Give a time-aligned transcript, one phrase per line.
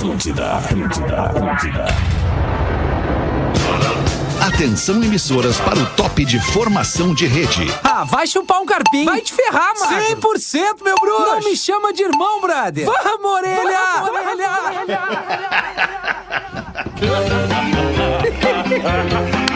[0.00, 1.86] Atlântida, Atlântida, Atlântida.
[4.40, 7.70] Atenção emissoras para o top de formação de rede.
[7.84, 9.04] Ah, vai chupar um carpinho.
[9.04, 10.00] Vai te ferrar, mano.
[10.00, 11.26] 100% meu bruxo.
[11.26, 12.86] Não me chama de irmão, brother.
[12.86, 13.78] Vamos, orelha.
[14.00, 14.50] Vamos, orelha.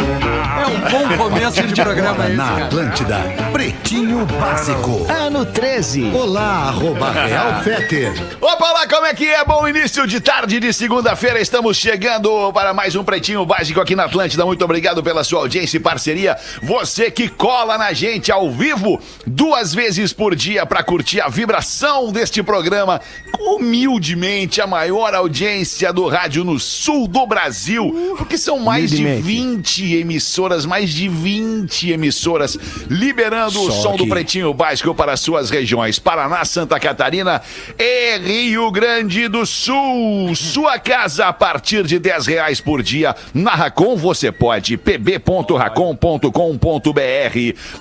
[0.45, 2.67] É um bom começo de programa esse, Na.
[2.67, 3.19] Atlântida,
[3.51, 5.07] Pretinho Básico.
[5.11, 6.13] Ano 13.
[6.15, 8.13] Olá, arroba Real Feter.
[8.41, 9.43] Opa lá, como é que é?
[9.43, 11.41] Bom início de tarde de segunda-feira.
[11.41, 14.45] Estamos chegando para mais um Pretinho Básico aqui na Atlântida.
[14.45, 16.37] Muito obrigado pela sua audiência e parceria.
[16.63, 22.13] Você que cola na gente ao vivo duas vezes por dia para curtir a vibração
[22.13, 23.01] deste programa.
[23.41, 28.15] Humildemente, a maior audiência do rádio no sul do Brasil.
[28.17, 30.34] Porque são mais de 20 emissoras,
[30.67, 32.59] mais de 20 emissoras
[32.91, 35.99] liberando o som do Pretinho Básico para suas regiões.
[35.99, 37.41] Paraná, Santa Catarina
[37.79, 40.35] e Rio Grande do Sul.
[40.35, 43.15] Sua casa a partir de 10 reais por dia.
[43.33, 44.77] Na Racon você pode.
[44.77, 46.29] pb.racon.com.br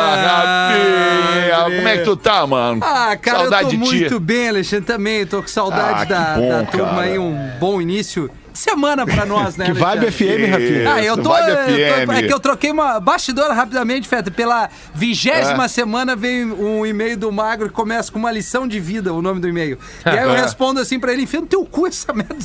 [1.52, 1.76] Rafinha.
[1.78, 2.82] Como é que tu tá, mano?
[2.84, 4.00] Ah, cara, Saudade eu tô de ti.
[4.00, 5.26] muito bem, Alexandre, também.
[5.26, 9.26] Tô com saudade Ah, da, bom, da turma aí, um bom início de semana pra
[9.26, 10.48] nós, né, Que vibe Alexandre?
[10.48, 10.94] FM, Rafinha.
[10.94, 12.12] Ah, eu tô, Vibe eu tô-.
[12.14, 14.32] É que eu troquei uma bastidora rapidamente, Feta.
[14.32, 15.68] Pela vigésima É.
[15.68, 19.40] semana veio um e-mail do Magro que começa com uma lição de vida, o nome
[19.40, 19.78] do e-mail.
[20.06, 20.42] E aí eu É.
[20.42, 22.36] respondo assim pra ele: enfia no teu cu essa merda.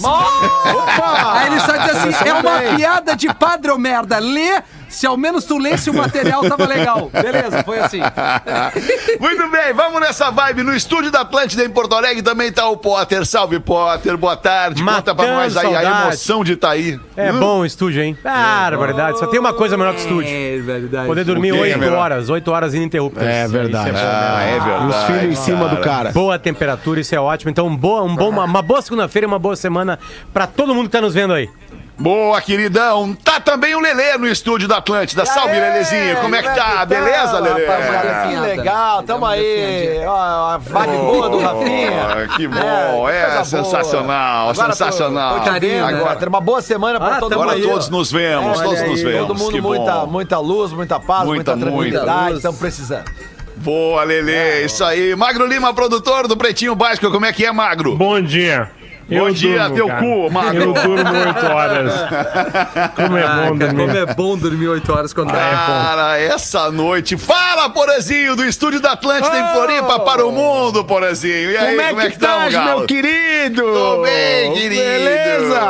[1.33, 4.19] Aí ele só diz assim: é uma piada de padre ou merda.
[4.19, 4.63] Lê,
[4.95, 7.11] se ao menos tu lesse o material, tava legal.
[7.13, 8.01] Beleza, foi assim.
[9.21, 10.63] Muito bem, vamos nessa vibe.
[10.63, 13.25] No estúdio da Atlântida em Porto Alegre também tá o Potter.
[13.27, 14.17] Salve, Potter.
[14.17, 14.83] Boa tarde.
[14.83, 16.99] Conta pra nós aí a emoção de estar aí.
[17.17, 18.17] É bom o estúdio, hein?
[18.23, 19.19] Barbaridade.
[19.19, 20.31] Só tem uma coisa melhor que o estúdio.
[20.31, 21.07] É verdade.
[21.07, 21.99] Poder dormir O quê, 8 melhor?
[21.99, 23.23] horas, 8 horas ininterruptas.
[23.25, 23.91] É verdade.
[23.91, 24.87] Isso é Ah, é verdade.
[24.89, 26.13] Os filhos em cima do cara.
[26.13, 27.51] Boa temperatura, isso é ótimo.
[27.51, 29.99] Então, boa, um bom, uma, uma boa segunda-feira e uma boa semana
[30.33, 31.49] pra todo mundo que tá nos vendo aí.
[31.97, 33.15] Boa, queridão.
[33.23, 35.25] Tá também o Lelê no estúdio da Atlântida.
[35.25, 36.17] Salve, Lelezinho.
[36.17, 36.85] Como é que tá?
[36.85, 37.67] Beleza, Lelê?
[37.67, 38.29] rapaziada?
[38.29, 40.01] Que legal, tamo aí.
[40.05, 40.17] Ó,
[40.51, 41.93] a vibe boa do Rafinha.
[42.33, 43.09] Oh, que bom.
[43.09, 43.45] É, boa.
[43.45, 45.41] sensacional, Agora sensacional.
[45.41, 47.43] Tô vendo, Agora- Agora, ter uma boa semana pra Ah, todo mundo.
[47.43, 49.29] Agora aí, todos nos vemos, É, todos nos aí, vemos.
[49.29, 50.07] Todo mundo, que muita, bom.
[50.09, 52.25] muita luz, muita paz, Muita, muita, tranquilidade.
[52.31, 52.37] luz.
[52.39, 53.05] Estamos precisando.
[53.57, 54.65] Boa, Lelê.
[54.65, 55.15] Isso aí.
[55.15, 57.09] Magro Lima, produtor do Pretinho Básico.
[57.13, 57.97] Como é que é, Magro?
[57.97, 58.69] Bom dia.
[59.09, 60.63] Bom dia, teu cu, Magro.
[60.63, 61.93] Eu durmo 8 horas.
[62.97, 63.97] Como é bom Cara, como dormir.
[63.97, 65.39] é bom dormir 8 horas quando dá.
[65.39, 67.17] Cara, essa noite.
[67.17, 71.51] Fala, Porazinho, do estúdio da Atlântida em Floripa para o mundo, Porazinho.
[71.51, 72.79] E aí, Como é que tamo, estás, Galo?
[72.79, 73.63] meu querido?
[73.63, 74.83] Tudo bem, querido?
[74.83, 75.61] Beleza?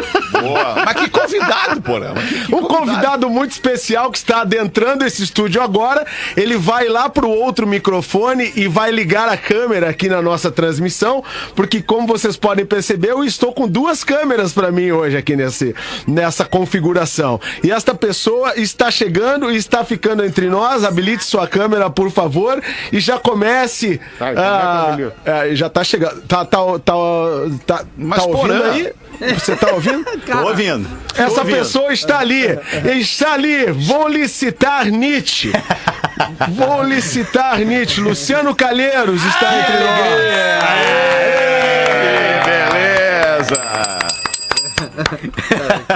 [0.48, 0.74] Boa.
[0.84, 2.12] Mas que convidado, Porã.
[2.14, 6.06] Mas que- que Um convidado muito especial que está adentrando esse estúdio agora.
[6.36, 11.22] Ele vai lá pro outro microfone e vai ligar a câmera aqui na nossa transmissão,
[11.54, 15.74] porque como vocês podem perceber, eu estou com duas câmeras para mim hoje aqui nesse,
[16.06, 17.40] nessa configuração.
[17.62, 20.84] E esta pessoa está chegando e está ficando entre nós.
[20.84, 22.62] Habilite sua câmera, por favor,
[22.92, 24.00] e já comece.
[24.18, 26.22] Tá, ah, é, já tá chegando.
[26.22, 26.94] Tá, tá, tá,
[27.66, 28.92] tá, Mas tá ouvindo Porã, aí?
[29.38, 30.04] Você tá ouvindo?
[30.42, 30.88] Tô ouvindo.
[31.14, 31.56] Tô Essa ouvindo.
[31.58, 32.44] pessoa está ali.
[32.98, 33.66] Está ali.
[33.72, 35.52] Vou licitar Nietzsche.
[36.50, 38.00] Vou licitar Nietzsche.
[38.00, 40.08] Luciano Calheiros está entre nós.
[40.10, 41.63] Beleza!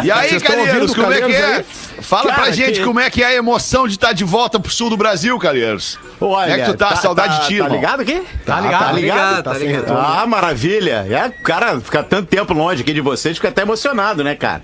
[0.02, 1.56] E aí, Calheiros, como é que Calheiros é?
[1.56, 1.64] aí?
[2.00, 4.58] Fala pra Cara, gente que- como é que é a emoção de estar de volta
[4.58, 5.98] pro sul do Brasil, Calheiros.
[6.20, 6.96] Olha, Como é que tu tá?
[6.96, 8.22] Saudade de ti, Tá ligado aqui?
[8.44, 8.84] Tá ligado.
[8.86, 9.42] Tá ligado?
[9.44, 9.98] Tá sem retorno.
[10.00, 11.06] Ah, maravilha.
[11.08, 14.62] É, cara, ficar tanto tempo longe aqui de vocês, fica até emocionado, né, cara?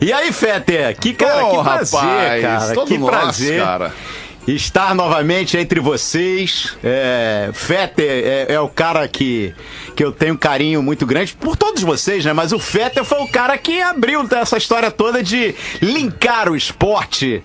[0.00, 0.94] E aí, Fete?
[1.00, 2.74] Que, cara, Ô, que prazer, rapaz, cara.
[2.74, 3.62] todo que nosso, prazer.
[3.62, 3.92] cara.
[4.46, 6.76] Estar novamente entre vocês.
[6.82, 9.54] É, Fetter é, é o cara que,
[9.94, 12.32] que eu tenho um carinho muito grande por todos vocês, né?
[12.32, 17.42] Mas o Fetter foi o cara que abriu essa história toda de linkar o esporte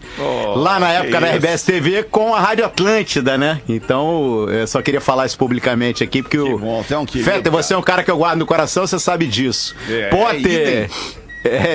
[0.55, 1.31] lá na época da.
[1.31, 3.61] RBS TV com a Rádio Atlântida, né?
[3.67, 6.57] Então, eu só queria falar isso publicamente aqui, porque o.
[6.57, 8.85] bom, você é um querido, Fetter, você é um cara que eu guardo no coração,
[8.85, 9.75] você sabe disso.
[9.89, 10.89] É, Potter.
[10.89, 11.20] É,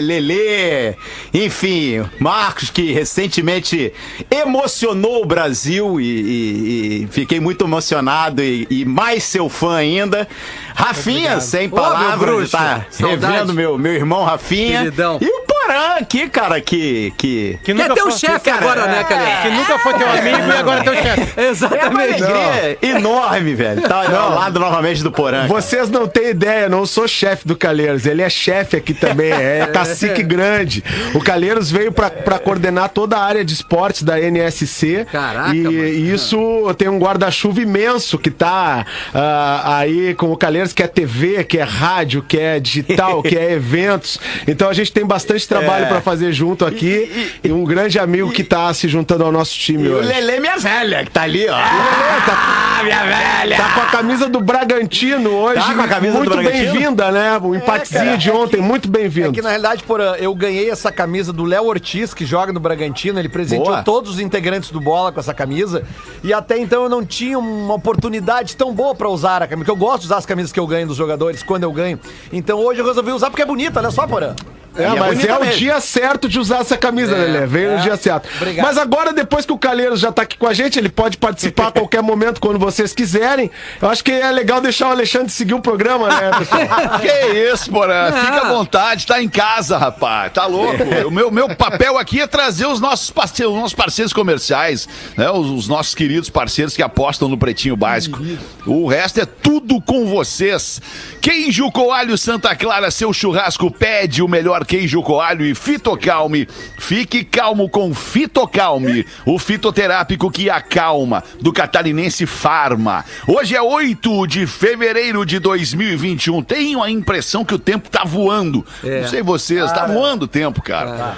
[0.00, 0.94] Lelê,
[1.34, 3.92] enfim, Marcos, que recentemente
[4.30, 10.28] emocionou o Brasil e, e- e fiquei muito emocionado e, e mais seu fã ainda.
[10.76, 13.32] Rafinha, sem meu palavras, tá Saudade.
[13.32, 14.81] revendo meu, meu irmão Rafinha.
[14.81, 15.19] Queridão.
[15.20, 17.12] E o Porã aqui, cara, que.
[17.17, 17.58] que...
[17.64, 19.43] Que Que é teu chefe agora, né, Calheiros?
[19.43, 21.32] Que nunca foi teu amigo e agora é teu chefe.
[21.37, 22.25] É uma Exatamente.
[22.25, 23.82] alegria enorme, velho.
[23.82, 25.46] Tá ao lado novamente do Porã.
[25.46, 29.67] Vocês não têm ideia, não sou chefe do Calheiros, ele é chefe aqui também, é
[29.73, 30.84] cacique grande.
[31.14, 35.06] O Calheiros veio pra, pra coordenar toda a área de esportes da NSC.
[35.11, 35.84] Caraca, e, mano.
[35.87, 38.84] isso tem um guarda-chuva imenso que tá
[39.14, 43.36] ah, aí com o Calheiros, que é TV, que é rádio, que é digital, que
[43.36, 44.18] é eventos.
[44.46, 45.88] Então a gente tem bastante trabalho É.
[45.88, 49.84] pra fazer junto aqui e, um grande amigo que tá se juntando ao nosso time
[49.84, 50.08] E o hoje.
[50.08, 51.54] Lelê, minha velha, que tá ali, ó.
[51.56, 53.56] Ah, minha velha!
[53.56, 55.60] Tá com a camisa do Bragantino hoje.
[55.60, 56.72] Tá com a camisa do muito Bragantino?
[56.72, 57.38] bem-vinda, né?
[57.42, 59.32] O empatezinho de ontem, muito É bem-vindo.
[59.32, 63.18] que na realidade, Porã, eu ganhei essa camisa do Léo Ortiz, que joga no Bragantino.
[63.18, 63.82] Ele presenteou Boa.
[63.82, 65.82] todos os integrantes do Bola com essa camisa.
[66.22, 69.56] E até então eu não tinha uma oportunidade tão boa pra usar a camisa.
[69.64, 72.00] Porque eu gosto de usar as camisas que eu ganho dos jogadores quando eu ganho.
[72.32, 74.34] Então hoje eu resolvi usar porque é bonita, olha só, Porã.
[74.76, 75.56] É, E é mas bonita é o mesmo.
[75.58, 77.46] dia certo de usar essa camisa, Lelê.
[77.46, 78.28] Veio no dia certo.
[78.37, 78.64] Obrigado.
[78.67, 81.69] Mas agora, depois que o Calheiros já tá aqui com a gente, ele pode participar
[81.69, 83.50] a qualquer momento, quando vocês quiserem.
[83.81, 86.67] Eu acho que é legal deixar o Alexandre seguir o programa, né, pessoal?
[87.00, 88.12] Que isso, Porã?
[88.12, 90.32] Fica à vontade, tá em casa, rapaz.
[90.32, 90.82] Tá louco?
[91.06, 95.31] O meu, meu papel aqui é trazer os nossos parceiros, os nossos parceiros comerciais, né?
[95.31, 98.20] Os, os nossos queridos parceiros que apostam no Pretinho Básico.
[98.67, 100.81] O resto é tudo com vocês.
[101.20, 106.46] Queijo Coalho Santa Clara, seu churrasco pede o melhor queijo coalho e fitocalme.
[106.78, 113.04] Fique calmo com Fitocalme, o fitoterápico que acalma, do catarinense Farma.
[113.26, 116.42] Hoje é 8 de fevereiro de 2021.
[116.42, 118.66] Tenho a impressão que o tempo tá voando.
[118.84, 119.02] É.
[119.02, 121.16] Não sei vocês, tá voando o tempo, cara.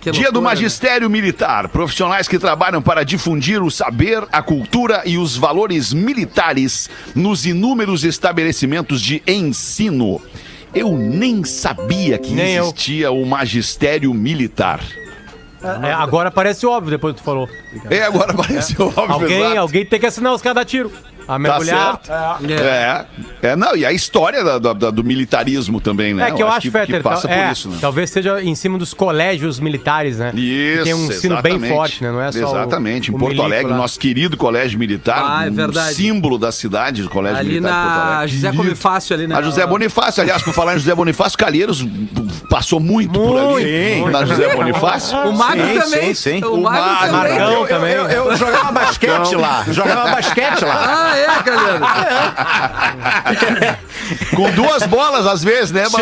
[0.00, 0.54] Que Dia do loucura, né?
[0.54, 1.68] Magistério Militar.
[1.68, 8.04] Profissionais que trabalham para difundir o saber, a cultura e os valores militares nos inúmeros
[8.04, 10.20] estabelecimentos de ensino.
[10.76, 12.64] Eu nem sabia que Nem eu.
[12.64, 14.80] existia o Magistério Militar.
[15.82, 17.48] É, agora parece óbvio depois que tu falou.
[17.90, 19.02] É, agora apareceu óbvio.
[19.12, 19.58] Alguém, exato.
[19.58, 20.92] alguém tem que assinar os cada tiro.
[21.28, 22.00] A Tá mergulhar.
[22.04, 22.52] certo.
[22.52, 23.06] É.
[23.42, 23.56] é.
[23.56, 26.28] não, e a história da- da- do militarismo também, né?
[26.28, 27.78] É que eu acho, que, Fetter, que passa tal- é, por isso, né?
[27.80, 30.30] talvez seja em cima dos colégios militares, né?
[30.34, 32.12] Isso, Que tem um ensino bem forte, né?
[32.12, 33.10] Não é só o- Exatamente.
[33.10, 33.76] o em Porto milico Alegre, lá.
[33.76, 35.94] nosso querido colégio militar, Ah, é um verdade.
[35.94, 38.34] símbolo da cidade, do colégio Ali militar de Porto na Alegre.
[38.36, 39.34] José Bonifácio ali, né?
[39.36, 41.84] A José Bonifácio, aliás, por falar em José Bonifácio, Calheiros
[42.48, 43.96] passou muito, por ali.
[43.96, 45.16] Muito, na José Bonifácio.
[45.18, 46.14] O Magro Sim, também.
[46.14, 46.44] sim, sim.
[46.44, 47.12] O O Magro também.
[47.12, 47.92] Marcão Eu, também.
[47.92, 49.64] eu, eu jogava basquete lá.
[49.68, 50.76] Jogava basquete lá.
[50.96, 51.88] Ah, é, Calheiros.
[54.34, 55.84] Com duas bolas, às vezes, né?
[55.86, 55.96] Sim,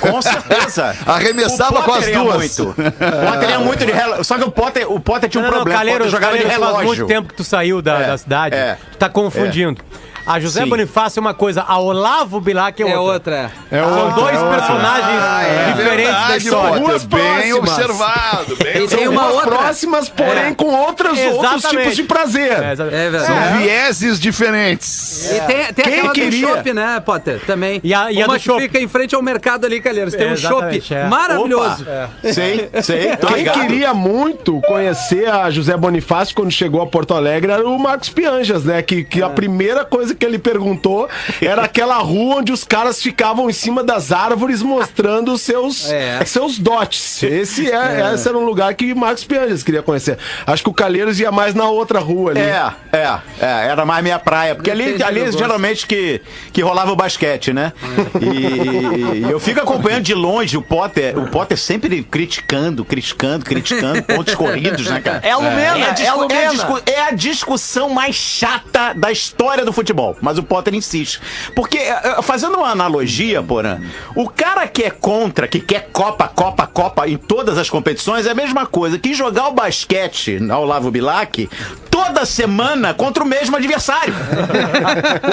[0.00, 0.94] com certeza.
[1.06, 2.36] Arremessava com as duas.
[2.58, 2.70] Muito.
[2.70, 4.24] O Potter ia muito de relógio.
[4.24, 5.78] Só que o Potter, o Potter tinha um Não, não, problema.
[5.80, 6.96] Calheiros, o Potter jogava de Calheiros faz relógio.
[7.04, 8.54] muito tempo que tu saiu da, É, da cidade.
[8.56, 9.80] é, tu tá confundindo.
[10.26, 10.68] A José Sim.
[10.68, 13.00] Bonifácio é uma coisa, a Olavo Bilac é outra.
[13.00, 13.52] É outra.
[13.70, 14.58] É São outra, dois é outra.
[14.58, 16.68] personagens É diferentes da verdade, história.
[16.70, 17.58] Potter, Duas bem próximas.
[17.70, 18.56] observado.
[18.56, 19.10] Bem E tem observado.
[19.10, 19.50] uma outra.
[19.58, 20.54] próximas, porém É.
[20.54, 22.52] com outros, outros tipos de prazer.
[22.52, 22.72] É.
[22.72, 22.74] É
[23.10, 23.26] verdade.
[23.26, 25.30] São vieses diferentes.
[25.30, 26.46] E tem, tem Quem aquela queria?
[26.48, 27.40] do chopp, né, Potter?
[27.46, 27.80] Também.
[27.82, 30.14] E a- e a Uma do que fica em frente ao mercado ali, Calheiros.
[30.14, 31.04] Tem É, um é.
[31.08, 31.86] maravilhoso.
[32.32, 33.16] Sei, sei.
[33.18, 33.60] Tô Quem ligado.
[33.60, 38.64] queria muito conhecer a José Bonifácio quando chegou a Porto Alegre era o Marcos Pianjas,
[38.64, 38.82] né?
[38.82, 41.08] Que, que a primeira coisa que ele perguntou
[41.40, 45.90] era aquela rua onde os caras ficavam em cima das árvores mostrando os seus seus,
[45.90, 46.24] É.
[46.24, 47.22] seus dotes.
[47.22, 50.16] Esse, é, Esse era um lugar que Marcos Pianges queria conhecer.
[50.46, 52.40] Acho que o Calheiros ia mais na outra rua ali.
[52.40, 54.54] É, é, é, era mais minha praia.
[54.54, 56.20] Porque ali, ali geralmente que,
[56.52, 57.72] que rolava o basquete, né?
[58.20, 61.18] E, e eu fico acompanhando de longe o Potter.
[61.18, 65.20] O Potter sempre criticando, criticando, criticando, pontos corridos, né, cara?
[65.22, 69.10] É a Lumena, a é a discu- é a é a discussão mais chata da
[69.10, 69.99] história do futebol.
[70.20, 71.20] Mas o Potter insiste.
[71.54, 73.80] Porque, eh, eh, fazendo uma analogia, Porã,
[74.14, 78.30] o cara que é contra, que quer Copa, Copa, Copa em todas as competições, é
[78.30, 81.48] a mesma coisa que jogar o basquete ao Lavo Bilac
[81.90, 84.14] toda semana contra o mesmo adversário.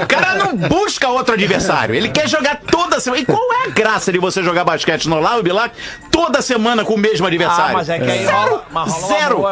[0.04, 1.96] o cara não busca outro adversário.
[1.96, 3.22] Ele quer jogar toda semana.
[3.22, 5.76] E qual é a graça de você jogar basquete no Lavo Bilac
[6.12, 7.72] toda semana com o mesmo adversário?
[7.72, 8.38] Ah, mas é que aí Zero.
[8.38, 9.46] rola, mas rola um Zero.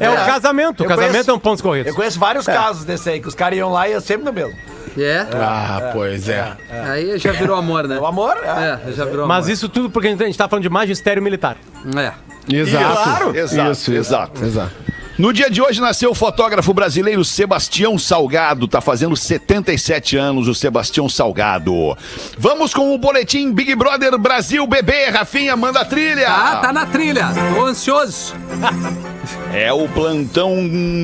[0.00, 0.82] É o casamento.
[0.82, 1.88] O casamento conheço- é um pontos corridos.
[1.88, 4.32] Eu conheço vários casos desse aí, que os caras iam lá e ia sempre no
[4.32, 4.55] mesmo.
[4.98, 5.26] É?
[5.34, 6.52] Ah, pois é.
[6.70, 7.98] Aí já virou amor, né?
[7.98, 8.80] O amor, é.
[8.88, 9.52] É, já virou Mas amor.
[9.52, 11.56] isso tudo porque a gente, tá falando de magistério militar.
[11.96, 12.12] É.
[12.54, 13.02] Exato.
[13.02, 13.36] Claro.
[13.36, 14.44] Exato, exato.
[14.44, 14.72] Exato.
[15.18, 18.68] No dia de hoje nasceu o fotógrafo brasileiro Sebastião Salgado.
[18.68, 21.96] Tá fazendo 77 anos o Sebastião Salgado.
[22.36, 25.06] Vamos com o boletim Big Brother Brasil Bebê.
[25.08, 26.28] Rafinha, manda a trilha.
[26.28, 27.28] Ah, tá na trilha.
[27.54, 28.34] Tô ansioso.
[29.52, 30.54] É o plantão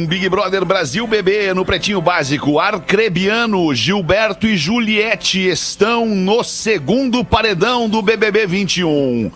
[0.06, 2.58] Big Brother Brasil Bebê no Pretinho Básico.
[2.58, 9.30] Arcrebiano, Gilberto e Juliette estão no segundo paredão do BBB 21.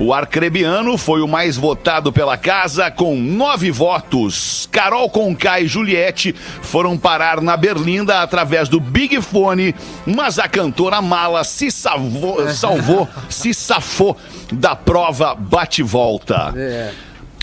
[0.00, 4.68] O Arcrebiano foi o mais votado pela casa com nove votos.
[4.70, 9.74] Carol Conká e Juliette foram parar na Berlinda através do Big Fone,
[10.06, 14.16] mas a cantora Mala se salvou, salvou se safou
[14.52, 16.54] da prova bate-volta.
[16.56, 16.92] É.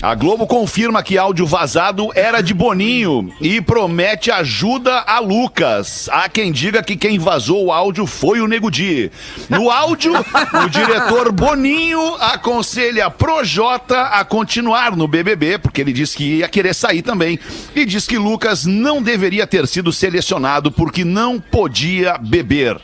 [0.02, 6.06] A Globo confirma que áudio vazado era de Boninho e promete ajuda a Lucas.
[6.12, 9.10] Há quem diga que quem vazou o áudio foi o Nego Di.
[9.48, 16.24] No áudio, o diretor Boninho aconselha Projota a continuar no BBB, porque ele disse que
[16.24, 17.38] ia querer sair também.
[17.74, 22.78] E diz que Lucas não deveria ter sido selecionado porque não podia beber.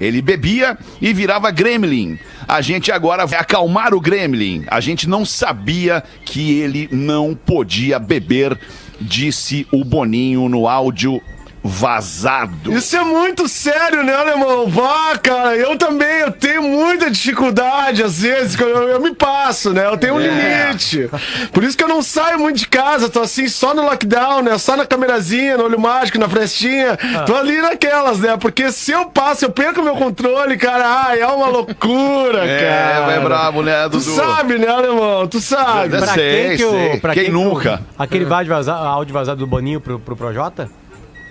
[0.00, 2.18] Ele bebia e virava gremlin.
[2.46, 4.64] A gente agora vai acalmar o gremlin.
[4.68, 8.58] A gente não sabia que ele não podia beber,
[9.00, 11.20] disse o Boninho no áudio
[11.62, 12.72] vazado.
[12.72, 14.66] Isso é muito sério, né, alemão?
[14.68, 19.72] Vá, cara, eu também, eu tenho muita dificuldade, às vezes, que eu, eu me passo,
[19.72, 19.86] né?
[19.86, 21.10] Eu tenho um limite.
[21.52, 24.56] Por isso que eu não saio muito de casa, tô assim, só no lockdown, né?
[24.58, 26.96] Só na camerazinha, no olho mágico, na frestinha.
[27.26, 28.36] Tô ali naquelas, né?
[28.36, 30.86] Porque se eu passo, eu perco meu controle, cara.
[31.06, 33.12] Ai, é uma loucura, cara.
[33.12, 34.02] É, é brabo, né, Tu Dudu?
[34.16, 35.26] sabe, né, alemão?
[35.26, 35.94] Tu sabe.
[35.94, 37.00] Eu Pra sei, quem que sei.
[37.00, 37.82] Pra Quem que nunca?
[37.98, 40.68] O, aquele áudio vazado, áudio vazado do Boninho pro, pro Projota?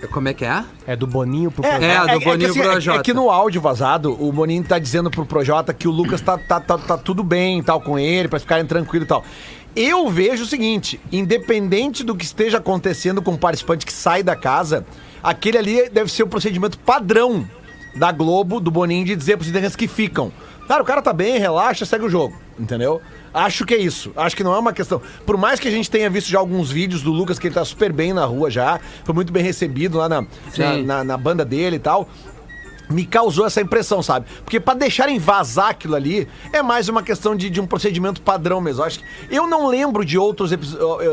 [0.06, 0.64] Como é que é?
[0.86, 1.86] É do Boninho pro É, Projota.
[1.86, 3.00] É, do que Boninho assim, pro é- Projota.
[3.00, 6.38] É que no áudio vazado, o Boninho tá dizendo pro Projota que o Lucas tá,
[6.38, 9.24] tá, tá, tá tudo bem e tal com ele, pra ficarem tranquilo e tal.
[9.76, 14.34] Eu vejo o seguinte, independente do que esteja acontecendo com o participante que sai da
[14.34, 14.84] casa,
[15.22, 17.48] aquele ali deve ser o procedimento padrão
[17.94, 20.32] da Globo, do Boninho, de dizer pros integrantes que ficam.
[20.66, 23.00] Cara, o cara tá bem, relaxa, segue o jogo, entendeu?
[23.32, 24.12] Acho que é isso.
[24.16, 25.00] Acho que não é uma questão.
[25.26, 27.64] Por mais que a gente tenha visto já alguns vídeos do Lucas, que ele tá
[27.64, 30.24] super bem na rua já, foi muito bem recebido lá na,
[30.58, 32.08] na, na- na banda dele e tal.
[32.90, 34.26] Me causou essa impressão, sabe?
[34.44, 38.60] Porque pra deixarem vazar aquilo ali é mais uma questão de, de um procedimento padrão
[38.60, 38.82] mesmo.
[38.82, 40.56] Eu Acho que eu não lembro de outros, eh,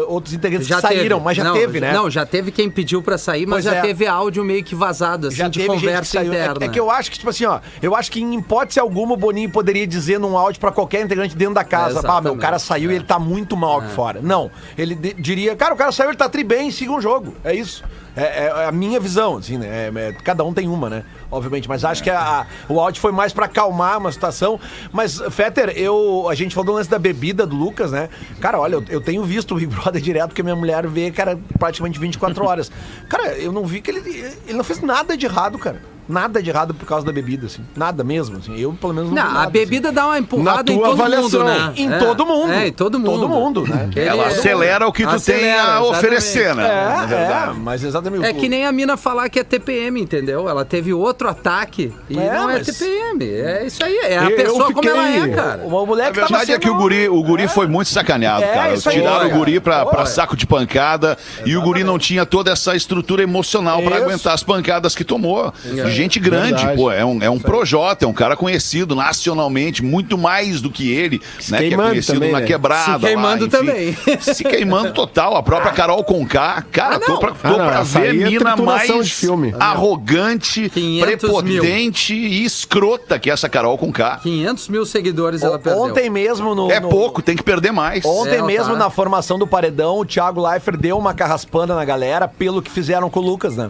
[0.08, 1.91] outros integrantes que saíram, mas já Não, teve, né?
[1.91, 3.82] Não, já teve quem pediu pra sair, mas Pois já é.
[3.82, 6.20] teve áudio meio que vazado, assim, já de teve gente que conversa.
[6.20, 6.65] É- interna.
[6.65, 9.17] É, que eu acho que, tipo assim, ó, eu acho que em hipótese alguma o
[9.17, 12.38] Boninho poderia dizer num áudio pra qualquer integrante dentro da casa: É, ah, meu, o
[12.38, 14.20] cara saiu e ele tá muito mal aqui fora.
[14.22, 14.50] Não.
[14.77, 17.34] Ele diria, cara, o cara saiu, ele tá tri bem, siga um jogo.
[17.44, 17.84] É isso.
[18.15, 19.91] É, é a minha visão, assim, né?
[19.93, 21.03] É- é- cada um tem uma, né?
[21.29, 21.67] Obviamente.
[21.67, 24.60] Mas acho que a- a- o áudio foi mais pra acalmar uma situação.
[24.91, 28.10] Mas, Fetter, eu, a gente falou do lance da bebida do Lucas, né?
[28.39, 31.38] Cara, olha, eu, eu tenho visto o Big Brother direto, porque minha mulher vê, cara,
[31.60, 32.72] praticamente 24 horas.
[33.10, 34.00] Cara, eu não vi que ele.
[34.48, 35.81] Ele não fez nada de errado, cara.
[36.07, 37.62] Nada de errado por causa da bebida, assim.
[37.75, 38.55] Nada mesmo, assim.
[38.59, 41.24] Eu, pelo menos, não, Não, a bebida dá uma empurrada em todo avaliação.
[41.24, 41.74] mundo, né?
[41.75, 41.97] Em É.
[41.97, 42.51] todo mundo.
[42.53, 43.12] É, em todo mundo.
[43.21, 43.89] Todo mundo, né?
[43.95, 45.89] Ela acelera o que tu tem a exatamente.
[45.89, 46.63] oferecer, né?
[46.67, 47.50] É, Na verdade.
[47.50, 48.25] é, mas exatamente.
[48.25, 50.47] É que nem a mina falar que é TPM, entendeu?
[50.47, 53.24] Ela teve outro ataque e É, não é mas- TPM.
[53.25, 55.62] É isso aí, é a Eu- eu pessoa como ela é, fiquei- cara.
[55.65, 58.74] O, moleque A verdade é que o guri, o guri foi muito sacaneado, É, cara.
[58.74, 59.35] isso aí, Tiraram cara.
[59.35, 63.24] o guri pra, pra saco de pancada e o guri não tinha toda essa estrutura
[63.24, 65.53] emocional pra aguentar as pancadas que tomou.
[65.95, 66.75] Gente grande, Verdade.
[66.77, 66.91] pô.
[66.91, 71.21] É um, é um Projota, é um cara conhecido nacionalmente, muito mais do que ele,
[71.49, 71.59] né?
[71.59, 72.45] Que é conhecido também, na né?
[72.45, 72.93] quebrada.
[72.93, 73.97] Se queimando lá, também.
[74.19, 75.35] Se queimando total.
[75.37, 76.63] A própria Carol Conká.
[76.71, 79.53] Cara, tô pra, tô Ah, não, pra ver é mina mais de filme.
[79.59, 84.17] arrogante, 500 prepotente e escrota que essa Carol Conká.
[84.23, 85.81] 500 mil seguidores ela perdeu.
[85.83, 86.71] Ontem mesmo no.
[86.71, 88.03] É no- pouco, tem que perder mais.
[88.05, 88.79] Ontem É, mesmo, tá.
[88.79, 93.09] na formação do Paredão, o Thiago Leifert deu uma carraspana na galera pelo que fizeram
[93.09, 93.69] com o Lucas, né?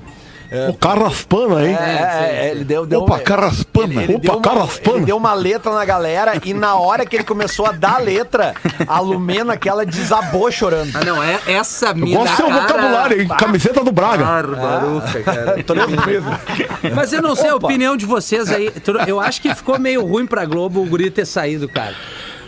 [0.69, 1.75] O Carraspana, hein?
[1.79, 3.93] É, é, é, ele deu, deu Opa, carraspana.
[3.93, 4.97] Ele, ele Opa, deu uma, carraspana.
[4.97, 7.97] ele deu uma letra na galera e na hora que ele começou a dar a
[7.99, 8.53] letra,
[8.87, 10.91] a Lumena, aquela desabou chorando.
[10.95, 12.19] Ah, não, é essa mina.
[12.19, 13.27] Gosto do seu cara- vocabulário, hein?
[13.27, 14.23] Camiseta do Braga.
[14.23, 15.63] Barbaruca, cara.
[15.63, 16.39] Tô nem ouvindo.
[16.95, 17.67] Mas eu não sei a Opa.
[17.67, 18.71] opinião de vocês aí.
[19.07, 21.95] Eu acho que ficou meio ruim pra Globo o guri ter saído, cara.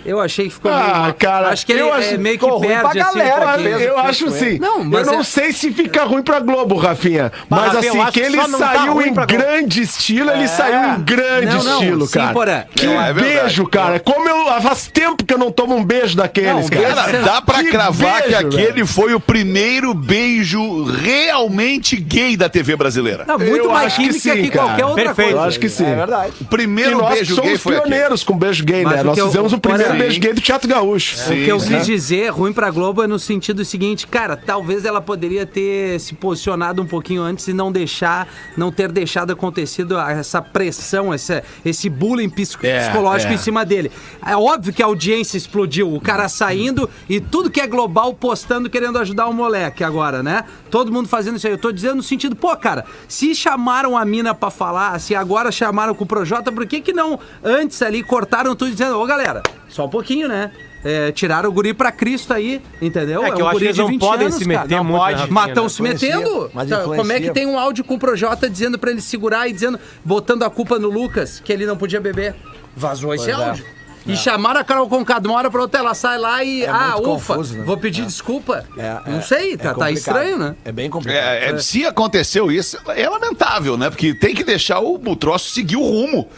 [0.08, 1.14] Eu achei que ficou Ah, meio.
[1.16, 3.50] cara, acho que ele eu é acho- meio que ruim perde pra assim, galera, um
[3.50, 3.78] pouquinho.
[3.78, 3.88] fez.
[3.90, 4.58] Eu acho sim.
[4.60, 7.32] Não, eu mas não é- sei se fica ruim pra Globo, Rafinha.
[7.50, 10.96] Mas Rafinha, eu assim, que que ele tá saiu ruim em grande estilo, ele saiu
[10.96, 12.34] em grande Não, não, estilo, sim, cara.
[12.34, 12.64] Porã.
[12.74, 13.40] Que Não, é verdade.
[13.42, 14.00] beijo, cara.
[14.00, 16.96] Como eu faz tempo que eu não tomo um beijo daqueles, Não, cara.
[16.96, 18.88] Cara, dá pra Que cravar que beijo, aquele velho.
[18.88, 23.26] foi o primeiro beijo realmente gay da TV brasileira.
[23.28, 24.68] Não, muito Eu mais acho que química sim, que, cara.
[24.68, 25.28] qualquer outra Perfeito.
[25.32, 25.44] coisa.
[25.44, 25.86] Eu acho que sim.
[25.86, 26.32] É verdade.
[26.40, 29.04] O E primeiro nós beijo gay somos foi pioneiros com beijo gay, Mas né?
[29.04, 30.04] Nós que eu- fizemos o primeiro Sim.
[30.04, 31.18] beijo gay do Teatro Gaúcho.
[31.32, 34.86] O que eu Sim, quis dizer, ruim pra Globo, é no sentido seguinte, cara, talvez
[34.86, 39.98] ela poderia ter se posicionado um pouquinho antes e não deixar, não ter deixado acontecido
[39.98, 42.32] essa pressão, essa, esse bullying
[42.64, 43.36] É, psicológico é.
[43.36, 43.92] em cima dele.
[44.26, 48.70] É óbvio que a audiência explodiu, o cara saindo e tudo que é global postando,
[48.70, 50.44] querendo ajudar o moleque agora, né?
[50.70, 51.54] Todo mundo fazendo isso aí.
[51.54, 55.52] Eu tô dizendo no sentido, pô, cara, se chamaram a mina pra falar, se agora
[55.52, 59.42] chamaram com o Projota, por que que não antes ali cortaram tudo dizendo, ô galera,
[59.70, 60.52] só um pouquinho, né?
[60.84, 63.24] É, tiraram o guri pra Cristo aí, entendeu?
[63.24, 65.32] É que eu um acho que eles não podem se meter Não muito, pode.
[65.32, 65.70] Mas estão né?
[65.70, 66.52] se metendo.
[66.54, 69.48] Mas Tá, Como é que tem um áudio com o Projota dizendo pra ele segurar
[69.48, 72.36] e dizendo, botando a culpa no Lucas, que ele não podia beber?
[72.76, 73.66] Vazou esse áudio.
[74.08, 76.64] E chamaram a Carol Conká, de uma hora pra outra ela sai lá e.
[76.64, 77.64] É ah, ufa, confuso, né?
[77.66, 78.66] vou pedir desculpa.
[78.78, 80.56] É, não é, sei, é tá, tá estranho, né?
[80.64, 81.22] É bem complicado.
[81.22, 83.90] É, é, se aconteceu isso, é lamentável, né?
[83.90, 86.30] Porque tem que deixar o, o troço seguir o rumo.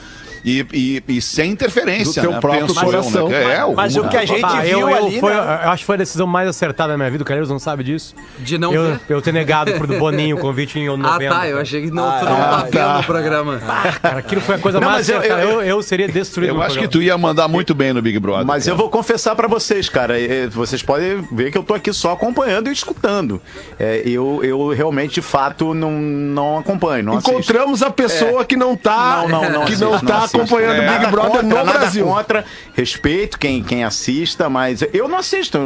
[0.44, 2.40] E, e- e sem interferência, Do teu né?
[2.40, 3.22] próprio Penso coração.
[3.24, 3.58] Eu, né?
[3.58, 5.40] É, o Mas o que a do- gente Ah, eu, viu eu, ali, foi, né?
[5.64, 7.84] eu acho que foi a decisão mais acertada da minha vida, o Calheiros não sabe
[7.84, 8.16] disso.
[8.40, 9.00] De não eu, ver.
[9.10, 11.36] eu ter negado pro Boninho o convite em Ah, novembro.
[11.36, 11.48] tá.
[11.48, 13.00] Eu achei que não, tu Ah, não tá ah, vendo tá.
[13.00, 13.60] o programa.
[14.02, 15.42] Cara, aquilo foi a coisa Não, mais eu- acertada.
[15.44, 16.92] Eu, eu- eu, seria destruído Eu acho que programa.
[16.92, 18.46] tu ia mandar muito bem no Big Brother.
[18.46, 18.82] Mas eu cara.
[18.84, 20.20] vou confessar pra vocês, cara.
[20.20, 23.42] é, Vocês podem ver que eu tô aqui só acompanhando e escutando.
[23.80, 27.04] É, eu, eu realmente, de fato, não, não acompanho.
[27.04, 27.32] Não assisto.
[27.32, 30.29] Encontramos a pessoa que não tá, Não, não, não que não tá.
[30.36, 32.06] Acompanhando o É, Big nada Brother contra, no nada Brasil.
[32.06, 35.60] contra, respeito quem, quem assista, mas eu não assisto.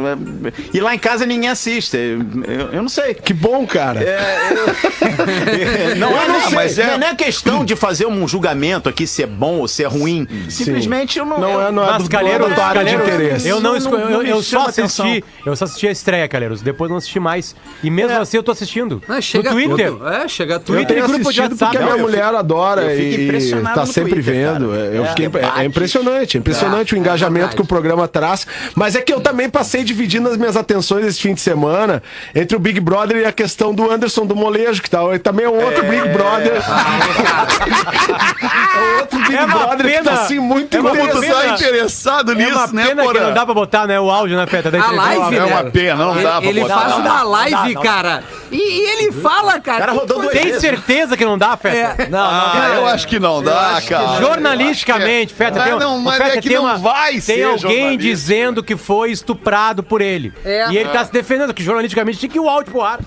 [0.72, 1.96] E lá em casa ninguém assiste.
[1.96, 3.14] Eu, eu não sei.
[3.14, 4.00] Que bom, cara.
[5.98, 6.54] Não é, não nem, sei.
[6.54, 6.96] mas é...
[6.98, 10.26] não é questão de fazer um julgamento aqui se é bom ou se é ruim.
[10.48, 11.38] Simplesmente eu não.
[11.38, 13.48] Não é, não é Mas, do, Calheiros, tua área de interesse.
[13.48, 15.22] eu não, Não, não- eu, não eu só assisti, atenção.
[15.46, 16.62] eu só assisti a estreia, Calheiros.
[16.62, 17.54] Depois não assisti mais.
[17.82, 19.02] E mesmo assim eu tô assistindo.
[19.08, 19.92] Ah, chega no Twitter.
[19.92, 20.08] tudo.
[20.08, 20.86] É, chega Eu Twitter.
[20.96, 21.58] tenho grupo de WhatsApp.
[21.58, 24.74] porque a minha Não, eu mulher adora eu e tá sempre Twitter, vendo.
[24.74, 28.46] Eu É, fiquei, é, impressionante, é impressionante o engajamento que o programa traz.
[28.74, 32.02] Mas é que eu também passei dividindo as minhas atenções esse fim de semana
[32.34, 35.48] entre o Big Brother e a questão do Anderson do Molejo, que tá, também é
[35.48, 36.52] um outro Big Brother.
[36.54, 36.60] é
[39.00, 40.04] outro Big É Brother que pena.
[40.04, 43.54] tá assim muito É tá interessado É nisso, uma né, pena que não dá pra
[43.54, 45.44] botar né, o áudio na feta da A live, É né?
[45.44, 46.74] uma pena, não ele, dá pra Ele botar.
[46.78, 48.22] faz Não uma live, cara.
[48.50, 49.78] E, e ele fala, cara.
[49.80, 52.02] cara rodou duas Tem certeza que não dá, Feta?
[52.02, 52.08] É.
[52.08, 54.18] Não, não, Ah, eu acho que não dá, cara.
[54.50, 57.58] Jornalisticamente, Feta, tem, não, mas Feta é que tem não uma- vai tem ser alguém
[57.76, 58.02] jornalista.
[58.02, 60.32] dizendo que foi estuprado por ele.
[60.44, 60.70] É.
[60.70, 63.00] E ele tá se defendendo, que jornalisticamente tinha que ir o áudio pro ar.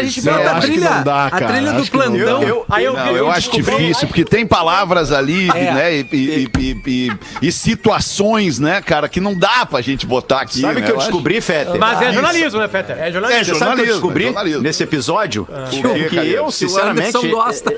[0.00, 1.90] A gente é, bota a acho que trilha, não dá, a cara, trilha do que
[1.90, 2.42] plantão.
[2.42, 5.72] Eu- Aí eu, Não, eu eu acho difícil, porque tem palavras ali, É.
[5.74, 5.94] né?
[5.94, 7.12] E, e- e- e-
[7.48, 10.60] e situações, né, cara, que não dá pra gente botar aqui.
[10.60, 10.86] Sabe o né?
[10.86, 11.76] que eu descobri, Fete?
[11.78, 12.92] Mas é jornalismo, né, Feta?
[12.92, 13.40] É jornalismo.
[13.40, 14.62] É Você sabe o que eu jornalismo, descobri é jornalismo.
[14.62, 15.48] nesse episódio?
[15.70, 17.08] quê, que, que eu, Que o sinceramente.
[17.16, 17.74] Anderson gosta.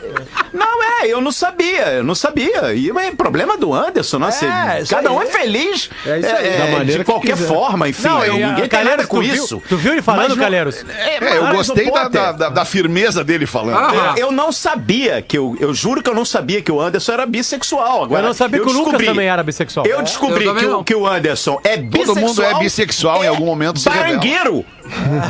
[0.53, 2.73] Não, é, eu não sabia, eu não sabia.
[2.75, 4.45] E é problema do Anderson, nossa.
[4.47, 6.47] É, isso cada um é feliz É isso aí.
[6.47, 8.03] é, Da maneira de que qualquer forma, enfim.
[8.07, 9.63] Não, eu- ninguém tem nada com isso.
[9.69, 10.85] Tu viu ele falando, Calheiros?
[10.89, 13.77] É, É, eu gostei o da, da- da- da firmeza dele falando.
[13.95, 17.13] Ah, Eu não sabia que eu, eu juro que eu não sabia que o Anderson
[17.13, 18.05] era bissexual.
[18.05, 19.87] Agora, Eu não sabia que o Lucas também era bissexual.
[19.87, 22.17] Eu descobri Eu também que, o, que o Anderson é bissexual.
[22.17, 23.81] mundo é bissexual, em algum momento.
[23.83, 24.65] Barangueiro.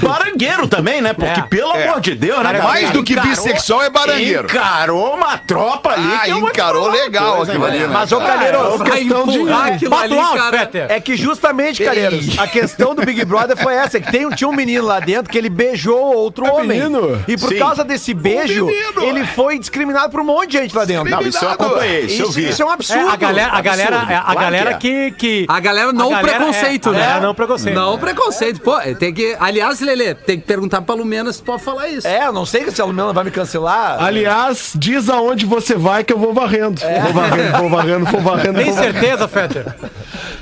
[0.03, 1.13] Barangueiro também, né?
[1.13, 1.43] Porque, É.
[1.45, 1.87] pelo É.
[1.89, 2.61] amor de Deus, né?
[2.61, 4.45] Mais do que Encarou- bissexual é barangueiro.
[4.49, 6.09] Encarou uma tropa ali.
[6.21, 7.87] Ah, eu encarou legal coisa, aquilo ali, né?
[7.87, 7.93] né?
[7.93, 10.77] Mas, ô, Calheiros, Vai empurrar aquilo ali, Bota o alto.
[10.89, 14.49] É que justamente, Calheiros, a questão do Big Brother foi essa: que tem, um- tinha
[14.49, 16.69] um menino lá dentro que ele beijou outro É homem.
[16.79, 17.23] menino?
[17.29, 17.59] E por Sim.
[17.59, 19.03] causa desse beijo, menino.
[19.03, 21.11] ele foi discriminado por um monte de gente lá dentro.
[21.11, 22.49] Não, isso eu acompanhei, isso eu Isso, vi.
[22.49, 23.09] isso é um É, absurdo.
[23.11, 24.13] a galera, a galera, Absurdo.
[24.15, 25.47] a Claro galera que que, que.
[25.49, 26.99] A galera não A galera- preconceito, é, a né?
[27.01, 27.75] galera não preconceito.
[27.75, 28.61] Não preconceito.
[28.61, 29.37] Pô, tem que.
[29.41, 32.07] Aliás, Lelê, tem que perguntar pra Lumena se pode falar isso.
[32.07, 34.03] É, eu não sei se a Lumena vai me cancelar.
[34.03, 36.81] Aliás, diz aonde você vai que eu vou varrendo.
[37.03, 38.59] Vou varrendo, vou varrendo, vou varrendo.
[38.59, 39.75] Tem certeza, Fetter?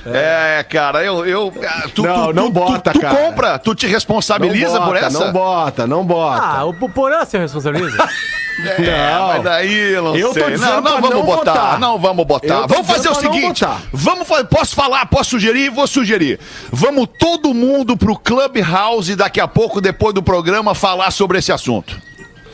[0.07, 1.25] É, cara, eu.
[1.27, 3.15] eu ah, tu, Não, tu, não tu- bota, tu, tu cara.
[3.15, 5.19] compra, tu te responsabiliza Não por bota, essa?
[5.25, 6.43] Não bota, não bota.
[6.45, 7.97] Ah, o Porã se responsabiliza.
[8.79, 9.29] É, Não.
[9.29, 10.51] mas daí eu não Eu tô sei.
[10.51, 11.79] dizendo Não, não vamos não botar, botar.
[11.81, 12.67] não vamos botar.
[12.67, 15.71] Vamos fazer o não seguinte, vamos fa- posso falar, posso sugerir?
[15.71, 16.39] Vou sugerir.
[16.71, 21.99] Vamos todo mundo pro Clubhouse daqui a pouco, depois do programa, falar sobre esse assunto.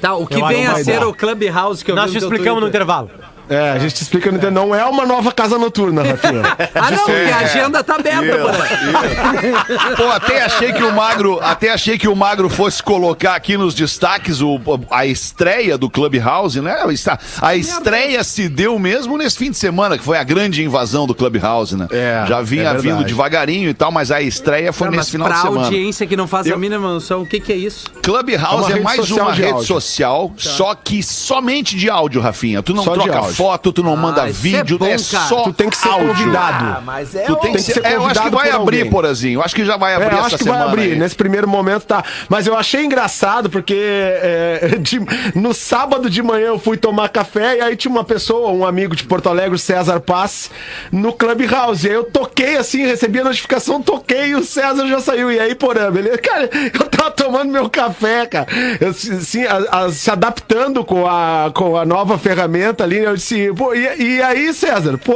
[0.00, 1.08] Tá, o que Eu vem a ser dar.
[1.08, 3.10] o Clubhouse que eu Nós te explicamos no intervalo.
[3.48, 6.42] É, a gente te explica, não, não é uma nova casa noturna, Rafinha.
[6.74, 11.70] Ah, não, porque a agenda tá aberta, por Pô, até achei que o Magro, até
[11.70, 16.76] achei que o Magro fosse colocar aqui nos destaques o, a estreia do Clubhouse, né?
[16.92, 21.06] Está- A estreia se deu mesmo nesse fim de semana, que foi a grande invasão
[21.06, 21.86] do Clubhouse, né?
[21.90, 25.26] É, Já vinha é vindo devagarinho e tal, mas a estreia foi Não, nesse final
[25.28, 25.64] pra de semana.
[25.66, 27.86] audiência que não faz a Eu- mínima noção, o que que é isso?
[28.02, 29.66] Clubhouse É uma é, mais uma de rede áudio.
[29.66, 32.62] social, só que somente de áudio, Rafinha.
[32.62, 33.34] Tu não Só troca áudio.
[33.38, 36.08] Foto, tu não manda isso vídeo, é bom, é, só Tu tem que ser áudio.
[36.08, 36.64] convidado.
[36.64, 38.60] Ah, mas é Tu tem que ser, ser é, eu acho que convidado vai por
[38.62, 38.90] abrir, alguém.
[38.90, 39.38] Porazinho.
[39.38, 40.64] Eu acho que já vai abrir É, eu essa acho que semana.
[40.64, 40.92] vai abrir.
[40.92, 40.98] aí.
[40.98, 42.02] Nesse primeiro momento tá.
[42.28, 45.00] Mas eu achei engraçado porque é, de-
[45.34, 48.96] no sábado de manhã eu fui tomar café e aí tinha uma pessoa, um amigo
[48.96, 50.50] de Porto Alegre, o César Paz,
[50.90, 51.86] no Clubhouse.
[51.86, 55.30] E aí eu toquei assim, recebi a notificação, toquei e o César já saiu.
[55.30, 56.18] E aí, porra, beleza?
[56.18, 58.46] Cara, eu tava tomando meu café, cara.
[58.80, 63.27] Eu, assim, a- a- se adaptando com a, com a nova ferramenta ali, eu disse,
[63.56, 64.98] pô, e, e aí, César?
[64.98, 65.14] Pô,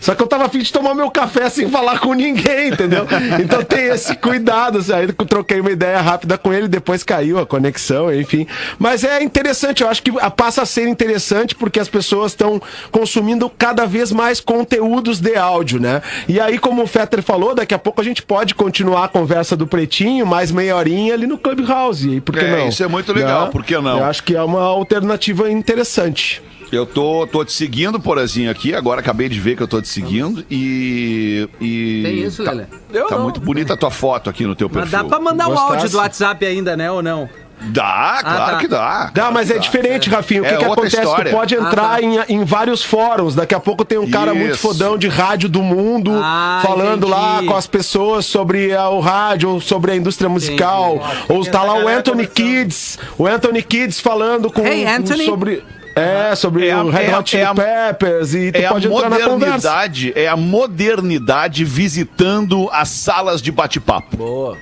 [0.00, 3.06] só que eu tava afim de tomar meu café sem falar com ninguém, entendeu?
[3.40, 4.78] Então tem esse cuidado.
[4.78, 8.46] Assim, aí troquei uma ideia rápida com ele, depois caiu a conexão, enfim.
[8.78, 13.48] Mas é interessante, eu acho que passa a ser interessante porque as pessoas estão consumindo
[13.50, 16.02] cada vez mais conteúdos de áudio, né?
[16.28, 19.56] E aí, como o Fetter falou, daqui a pouco a gente pode continuar a conversa
[19.56, 22.08] do Pretinho, mais meia horinha ali no Clubhouse.
[22.16, 22.68] E por que É, não?
[22.68, 23.50] isso é muito legal, Né?
[23.50, 23.98] por que não?
[23.98, 26.42] Eu acho que é uma alternativa interessante.
[26.72, 28.74] Eu tô, tô te seguindo, Porazinho, aqui.
[28.74, 30.42] Agora acabei de ver que eu tô te seguindo.
[30.50, 31.46] E.
[31.60, 32.54] e Tem isso, tá?
[32.92, 33.24] Eu Tá não.
[33.24, 34.98] muito bonita a tua foto aqui no teu Mas perfil.
[35.02, 35.72] dá pra mandar o Gostasse?
[35.74, 37.28] áudio do WhatsApp ainda, né, ou não?
[37.64, 38.58] Dá, claro tá.
[38.58, 39.10] que dá.
[39.14, 40.42] Dá, mas é diferente, Rafinha.
[40.42, 40.96] O É que, que acontece?
[40.96, 41.30] história.
[41.30, 42.02] Tu pode entrar Ah, tá.
[42.02, 43.36] em, em vários fóruns.
[43.36, 44.62] Daqui a pouco tem um cara muito Isso.
[44.66, 47.48] fodão de rádio do mundo Ah, falando lá entendi.
[47.48, 51.00] com as pessoas sobre ah, o rádio, ou sobre a indústria musical.
[51.28, 52.98] Ou tá lá o Anthony Kids.
[53.16, 55.24] O Anthony Kids falando com, Hey, Anthony.
[55.26, 55.62] sobre.
[55.94, 58.34] É, sobre É a- o Red é a- Hot Chili é a- Peppers.
[58.34, 59.30] E tu É a pode entrar na conversa.
[59.30, 64.16] modernidade, é a modernidade visitando as salas de bate-papo.
[64.16, 64.56] Boa.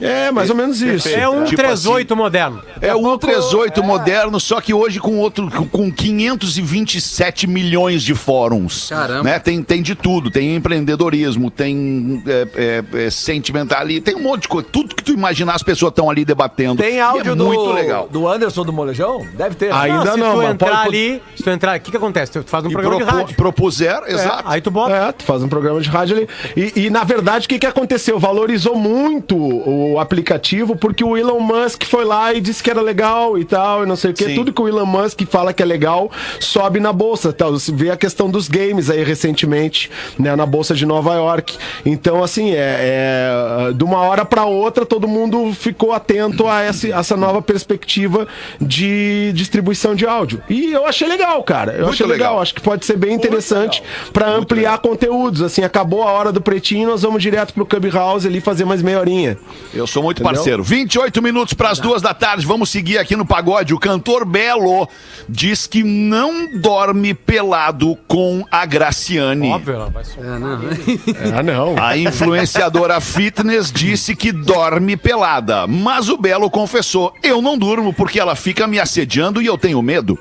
[0.00, 1.08] É, mais ou menos isso.
[1.08, 2.62] É um Tipo 38 moderno.
[2.80, 8.88] É o 138 moderno, só que hoje com outro com- com 527 milhões de fóruns.
[8.88, 9.22] Caramba.
[9.24, 9.38] Né?
[9.38, 14.42] Tem, tem de tudo, tem empreendedorismo, tem é, é, é, sentimental ali, tem um monte
[14.42, 14.68] de coisa.
[14.70, 16.82] Tudo que tu imaginar, as pessoas estão ali debatendo.
[16.82, 18.08] Tem E áudio é do, muito legal.
[18.10, 19.24] do Anderson do Molejão?
[19.36, 19.72] Deve ter.
[19.72, 22.32] Ainda se não, tu entrar pode- ali, se tu entrar, o que que acontece?
[22.32, 23.36] Tu faz um E programa de propu- rádio.
[23.36, 24.42] propuseram, É, exato.
[24.46, 24.92] aí tu bota.
[24.94, 26.28] É, tu faz um programa de rádio ali.
[26.56, 28.18] E, e, na verdade, o que, que aconteceu?
[28.18, 33.38] Valorizou muito o aplicativo porque o Elon Musk foi lá e disse que era legal
[33.38, 34.24] e tal, e não sei o quê.
[34.26, 34.34] Sim.
[34.34, 37.32] Tudo que o Elon Musk fala que é legal sobe na bolsa.
[37.32, 37.52] Tal.
[37.52, 41.56] Você vê a questão dos games aí recentemente, né, na bolsa de Nova York.
[41.84, 46.88] Então, assim, é, é, de uma hora para outra, todo mundo ficou atento a essa,
[46.88, 48.26] essa nova perspectiva
[48.60, 50.42] de distribuição de áudio.
[50.48, 51.72] E eu achei legal, cara.
[51.72, 52.30] Eu Muito achei legal.
[52.30, 52.42] legal.
[52.42, 55.42] Acho que pode ser bem interessante para ampliar conteúdos.
[55.42, 58.98] Assim, acabou a hora do pretinho, nós vamos direto pro Clubhouse ali fazer mais meia
[58.98, 59.38] horinha.
[59.74, 60.36] Eu sou muito Entendeu?
[60.36, 60.62] parceiro.
[60.62, 62.46] 28 minutos para as duas da tarde.
[62.46, 63.74] Vamos seguir aqui no pagode.
[63.74, 64.88] O cantor Belo
[65.28, 69.50] diz que não dorme pelado com a Graciane.
[69.50, 70.36] Óbvio, ela vai soltar.
[70.36, 71.38] É, não.
[71.38, 71.74] Ah, não.
[71.82, 78.20] A influenciadora fitness disse que dorme pelada, mas o Belo confessou: eu não durmo porque
[78.20, 80.18] ela fica me assediando e eu tenho medo.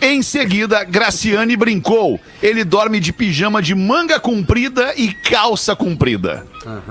[0.00, 2.20] Em seguida, Graciane brincou.
[2.40, 6.46] Ele dorme de pijama de manga comprida e calça comprida.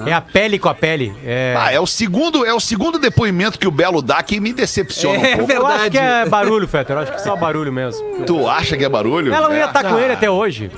[0.06, 1.14] É a pele com a pele.
[1.26, 1.56] É...
[1.58, 5.18] Ah, é o segundo, é o segundo depoimento que o Belo dá que me decepciona
[5.28, 5.52] É um pouco.
[5.54, 6.96] Eu acho que é barulho, Fetter.
[6.96, 8.02] Eu acho que é só barulho mesmo.
[8.26, 9.34] Tu acha que é barulho?
[9.34, 9.68] Ela não ia É.
[9.68, 10.72] estar com ele até hoje.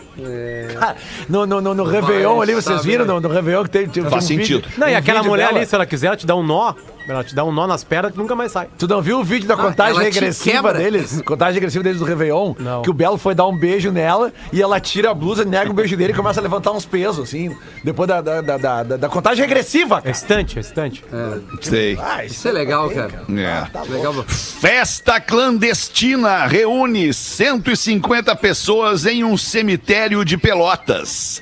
[1.27, 3.05] No, no, no, no Réveillon ali, vocês viram?
[3.05, 4.61] No, no Réveillon que tem, tem Faz um sentido.
[4.67, 5.57] Vídeo, Não, e um aquela vídeo mulher dela.
[5.59, 6.73] ali, se ela quiser, ela te dá um nó.
[7.07, 8.67] Ela te dá um nó nas pernas que nunca mais sai.
[8.77, 11.19] Tu não viu o vídeo da contagem ela te regressiva deles?
[11.25, 12.53] Contagem regressiva deles do Réveillon?
[12.59, 12.83] Não.
[12.83, 15.73] Que o Belo foi dar um beijo nela e ela tira a blusa, nega o
[15.73, 17.55] beijo dele e começa a levantar uns pesos, assim.
[17.83, 20.09] Depois da, da, da, da, da- da contagem regressiva, É cara.
[20.11, 21.05] estante, é estante.
[21.61, 21.97] Sei.
[22.25, 23.23] Isso é legal, cara.
[23.29, 23.89] É.
[23.91, 24.13] Legal.
[24.27, 31.41] Festa clandestina reúne 150 pessoas em um cemitério de Pelotas.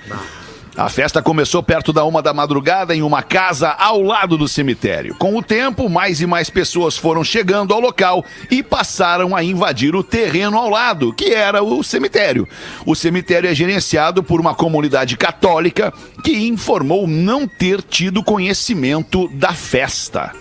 [0.78, 5.16] A festa começou perto da uma da madrugada em uma casa ao lado do cemitério.
[5.16, 9.96] Com o tempo, mais e mais pessoas foram chegando ao local e passaram a invadir
[9.96, 12.48] o terreno ao lado, que era o cemitério.
[12.86, 15.92] O cemitério é gerenciado por uma comunidade católica
[16.24, 20.32] que informou não ter tido conhecimento da festa.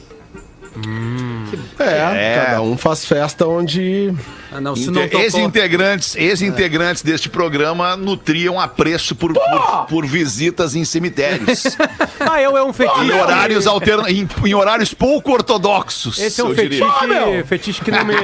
[1.78, 2.44] É, É.
[2.44, 4.12] cada um faz festa onde.
[4.56, 5.24] Ah, não, se não Inte- tocou...
[5.24, 11.64] Ex-integrantes, ex-integrantes deste programa nutriam apreço por, por, por visitas em cemitérios.
[12.18, 13.04] Ah, eu é um fetiche.
[13.04, 16.18] em horários alterna em, em horários pouco ortodoxos.
[16.18, 17.44] Esse é um fetiche, diria.
[17.44, 18.14] fetiche que não me.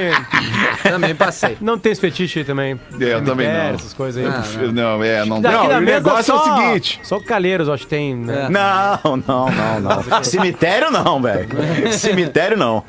[0.83, 1.57] Também passei.
[1.61, 2.79] Não tem esse fetiche aí também.
[2.99, 3.75] É, eu também não.
[3.75, 4.29] Essas coisas aí.
[4.29, 5.61] Ah, Não, é, não Daqui dá.
[5.63, 6.99] Não, da o negócio é o só, seguinte.
[7.03, 8.47] Só Calheiros, acho que tem, né?
[8.49, 10.23] Não, não, não, não.
[10.23, 11.47] Cemitério não, velho.
[11.93, 12.83] Cemitério não.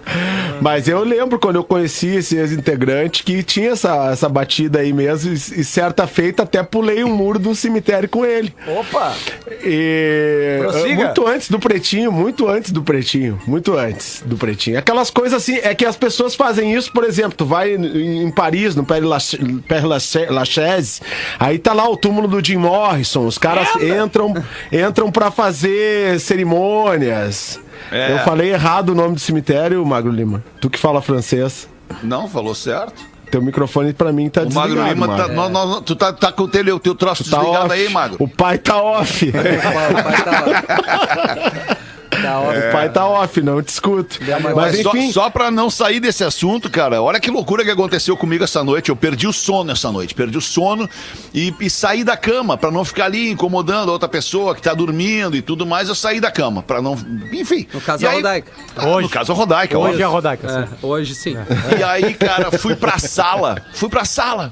[0.61, 5.33] Mas eu lembro quando eu conheci esse ex-integrante que tinha essa, essa batida aí mesmo.
[5.33, 8.55] E, e certa feita até pulei um muro do cemitério com ele.
[8.67, 9.15] Opa!
[9.63, 10.95] E Prossiga.
[11.05, 14.79] muito antes do pretinho, muito antes do pretinho, muito antes do pretinho.
[14.79, 18.31] Aquelas coisas assim, é que as pessoas fazem isso, por exemplo, tu vai em em
[18.31, 21.01] Paris, no Père Lacha- Père Lacha- Lachaise,
[21.39, 24.35] aí tá lá o túmulo do Jim Morrison, os caras entram,
[24.73, 27.61] entram para fazer cerimônias.
[27.91, 28.13] É.
[28.15, 30.43] Eu falei errado o nome do cemitério, Magro Lima.
[30.61, 31.69] Tu que fala francês.
[32.03, 33.03] Não, falou certo.
[33.35, 35.35] Teu microfone pra mim tá O Magro desligado, Lima, tá, Magro.
[35.35, 37.75] nó- nó- tu tá, tá com o teu, teu troço Tá desligado off.
[37.75, 38.17] aí, Magro.
[38.21, 39.29] O pai tá off.
[39.29, 41.77] O pai tá lá.
[42.23, 42.69] Tá ótimo.
[42.69, 44.19] O pai tá off, não te escuto.
[44.43, 47.71] Mas, Mas só, enfim, só pra não sair desse assunto, cara, olha que loucura que
[47.71, 48.89] aconteceu comigo essa noite.
[48.91, 50.89] Eu perdi o sono essa noite, perdi o sono
[51.33, 54.73] e, e saí da cama pra não ficar ali incomodando a outra pessoa que tá
[54.75, 55.89] dormindo e tudo mais.
[55.89, 56.95] Eu saí da cama pra não.
[57.33, 57.67] Enfim.
[57.73, 58.53] No caso, E a aí- Rodaica.
[58.77, 59.03] Ah, Hoje.
[59.03, 59.79] No caso, a Rodaica.
[59.79, 60.03] Hoje óbvio.
[60.03, 60.49] é a Rodaica.
[60.49, 60.59] sim.
[60.59, 61.37] É, hoje sim.
[61.79, 63.63] E aí, cara, fui pra sala.
[63.75, 64.51] Fui pra sala.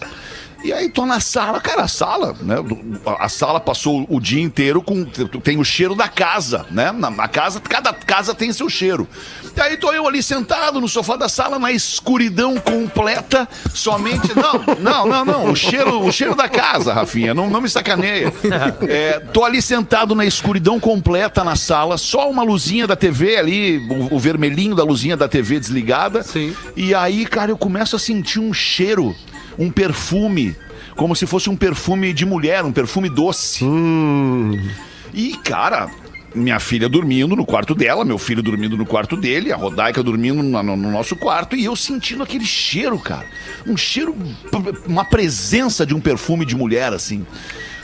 [0.64, 2.56] E aí tô na sala, cara, a sala, né?
[3.18, 5.04] A sala passou o dia inteiro com.
[5.04, 6.92] Tem o cheiro da casa, né?
[6.92, 9.08] Na, na casa, cada casa tem seu cheiro.
[9.56, 14.32] E aí tô eu ali sentado no sofá da sala, na escuridão completa, somente.
[14.34, 15.50] Não, não, não, não.
[15.50, 18.32] O cheiro, o cheiro da casa, Rafinha, não, não me sacaneia.
[18.88, 23.78] É, tô ali sentado na escuridão completa na sala, só uma luzinha da TV ali,
[23.88, 26.22] o, o vermelhinho da luzinha da TV desligada.
[26.22, 26.54] Sim.
[26.76, 29.14] E aí, cara, eu começo a sentir um cheiro,
[29.58, 30.56] um perfume,
[30.96, 33.64] como se fosse um perfume de mulher, um perfume doce.
[35.12, 35.90] E, cara,
[36.34, 40.42] minha filha dormindo no quarto dela, meu filho dormindo no quarto dele, a Rodaica dormindo
[40.42, 43.26] no, no nosso quarto, e eu sentindo aquele cheiro, cara.
[43.66, 44.16] Um cheiro,
[44.86, 47.26] uma presença de um perfume de mulher, assim.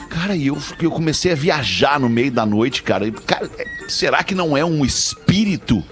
[0.09, 3.07] Cara, e eu, eu comecei a viajar no meio da noite, cara.
[3.07, 5.83] E, cara, é- será que não é um espírito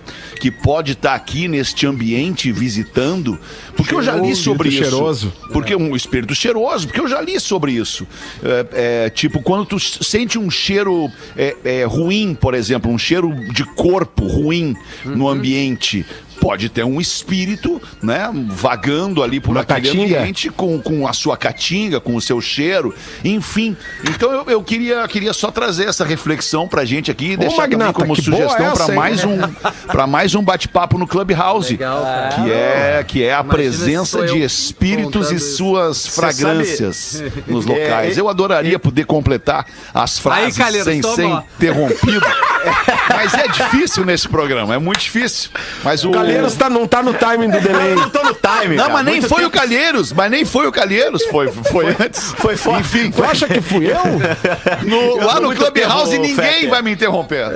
[0.40, 3.38] que pode estar aqui neste ambiente visitando?
[3.76, 4.78] Porque eu já li Cheiroso, sobre isso.
[4.78, 5.32] espírito cheiroso.
[5.52, 8.06] Porque um espírito cheiroso, porque eu já li sobre isso.
[8.42, 13.34] É, é, tipo, quando tu sente um cheiro é, é, ruim, por exemplo, um cheiro
[13.52, 14.74] de corpo ruim
[15.04, 16.04] no ambiente.
[16.46, 20.18] Pode ter um espírito, né, vagando ali por Uma aquele catinga.
[20.20, 23.76] ambiente com, com a sua catinga, com o seu cheiro, enfim.
[24.08, 27.92] Então eu, eu queria, queria só trazer essa reflexão pra gente aqui e deixar Magnata,
[27.92, 29.38] também como sugestão para mais um
[29.88, 32.28] para mais um bate-papo no Clubhouse, Legal, cara.
[32.28, 35.56] que é que é a Imagina se presença de espíritos e contando isso.
[35.56, 38.16] suas fragrâncias nos locais.
[38.16, 42.24] É, Eu adoraria poder completar as frases Calheiros, sem toma, ser interrompido.
[43.10, 45.50] Mas é difícil nesse programa, é muito difícil.
[45.82, 47.92] Mas o o Calheiros tá, não tá no timing do delay.
[47.92, 48.92] Eu não tô no time, Não, cara.
[48.94, 52.32] mas nem Muito foi o tempo- Calheiros, mas nem foi o Calheiros, foi, foi antes.
[52.36, 52.80] Foi fora.
[52.80, 53.96] Enfim, Tu acha que fui eu?
[54.88, 57.46] no- lá sou no Clubhouse ninguém vai me interromper.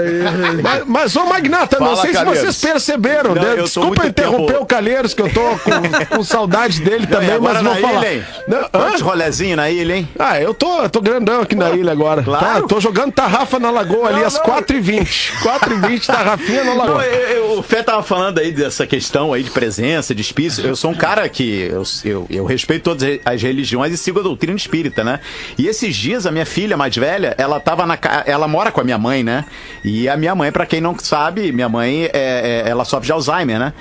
[0.62, 3.34] Mas, mas ô Magnata, não sei se vocês perceberam.
[3.34, 3.54] Não, né?
[3.58, 7.38] eu Desculpa interromper tempo- o Calheiros, que eu tô com, com saudade dele Não, também,
[7.40, 7.94] mas vou falar.
[8.04, 8.24] ilha, hein?
[8.48, 8.68] Não, hã?
[8.72, 10.08] Quantos rolezinho na ilha, hein?
[10.18, 12.22] Ah, eu tô, eu tô grandão aqui na ilha agora.
[12.22, 12.44] Claro.
[12.62, 15.32] Tá, tô jogando tarrafa na lagoa ali às 4h20.
[15.42, 17.04] 4h20, tarrafinha na Não, lagoa.
[17.04, 20.60] eu- eu- o Fé tava falando aí essa questão aí de presença, de espírito.
[20.62, 24.22] Eu sou um cara que eu, eu, eu respeito todas as religiões e sigo a
[24.22, 25.20] doutrina espírita, né?
[25.58, 28.84] E esses dias a minha filha mais velha, ela tava na ela mora com a
[28.84, 29.44] minha mãe, né?
[29.84, 33.12] E a minha mãe, pra quem não sabe, minha mãe é, é- ela sofre de
[33.12, 33.72] Alzheimer, né?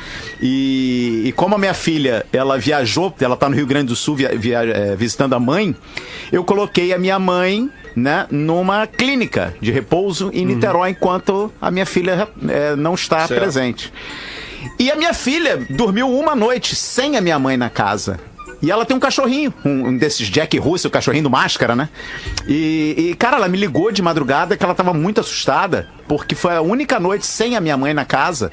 [0.41, 4.15] E, e como a minha filha, ela viajou, ela tá no Rio Grande do Sul
[4.15, 5.75] via- via- é, visitando a mãe,
[6.31, 11.85] eu coloquei a minha mãe né, numa clínica de repouso em Niterói enquanto a minha
[11.85, 13.39] filha é, não está Certo.
[13.41, 13.91] presente.
[14.77, 18.19] E a minha filha dormiu uma noite sem a minha mãe na casa.
[18.61, 21.87] E ela tem um cachorrinho, um, desses Jack Russell, o cachorrinho do máscara, né?
[22.45, 26.55] E, e, cara, ela me ligou de madrugada que ela tava muito assustada, porque foi
[26.55, 28.51] a única noite sem a minha mãe na casa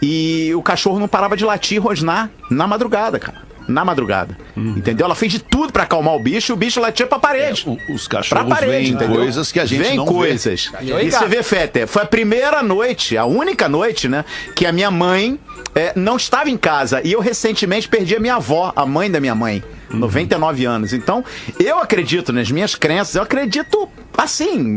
[0.00, 3.47] e o cachorro não parava de latir e rosnar na madrugada, cara.
[3.68, 4.36] Na madrugada.
[4.56, 5.04] Entendeu?
[5.04, 7.64] Ela fez de tudo pra acalmar o bicho e o bicho latia pra parede.
[7.66, 9.16] O- Os Pra cachorros parede, veem entendeu?
[9.16, 10.70] coisas que a gente Vem não coisas.
[10.74, 14.24] aí, E você vê, Fete, foi a primeira noite, a única noite, né,
[14.56, 15.38] que a minha mãe
[15.74, 17.00] é, não estava em casa.
[17.04, 19.62] E eu recentemente perdi a minha avó, a mãe da minha mãe.
[19.90, 20.92] 99 anos.
[20.92, 21.24] Então,
[21.58, 24.76] eu acredito nas minhas crenças, eu acredito assim,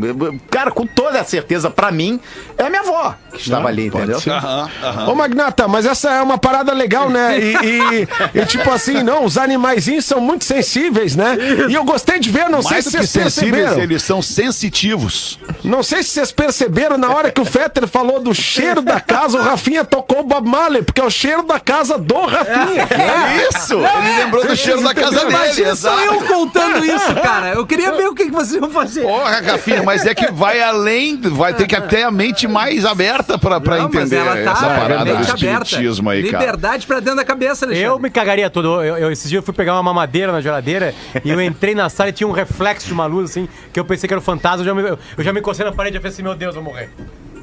[0.50, 2.20] cara, com toda a certeza, pra mim,
[2.56, 4.20] é a minha avó que estava ali, entendeu?
[4.20, 4.30] vê.
[4.30, 5.08] Aham, aham.
[5.08, 7.40] Ô, Magnata, mas essa é uma parada legal, né?
[7.40, 8.08] E, e-
[8.40, 11.36] e, tipo assim, não, os animaizinhos são muito sensíveis, né?
[11.68, 13.78] E eu gostei de ver, não sei Mais se do que vocês perceberam.
[13.80, 15.38] eles são sensitivos.
[15.64, 19.38] Não sei se vocês perceberam, na hora que o Fetter falou do cheiro da casa,
[19.38, 22.82] o Rafinha tocou o Bob Marley, porque é o cheiro da casa do Rafinha.
[22.82, 23.74] É isso!
[23.74, 27.48] Ele lembrou do cheiro da casa dele, Imagina só eu contando isso, cara.
[27.54, 29.02] Eu queria ver o que, que vocês iam fazer.
[29.02, 33.38] Porra, Rafinha, mas é que vai além, vai ter que ter a mente mais aberta
[33.38, 35.64] pra, pra Não, mas entender ela tá essa parada do mente aberta.
[35.64, 36.44] espiritismo aí, cara.
[36.44, 37.88] Liberdade pra dentro da cabeça, Alexandre.
[37.88, 38.82] Eu me cagaria todo.
[38.82, 41.88] Eu, eu- esses dias eu fui pegar uma mamadeira na geladeira e eu entrei na
[41.88, 44.24] sala e tinha um reflexo de uma luz, assim, que eu pensei que era um
[44.24, 44.60] fantasma.
[44.62, 46.62] Eu já me, eu já me encostei na parede e falei assim: meu Deus, eu
[46.62, 46.90] vou morrer.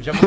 [0.01, 0.19] Já, me-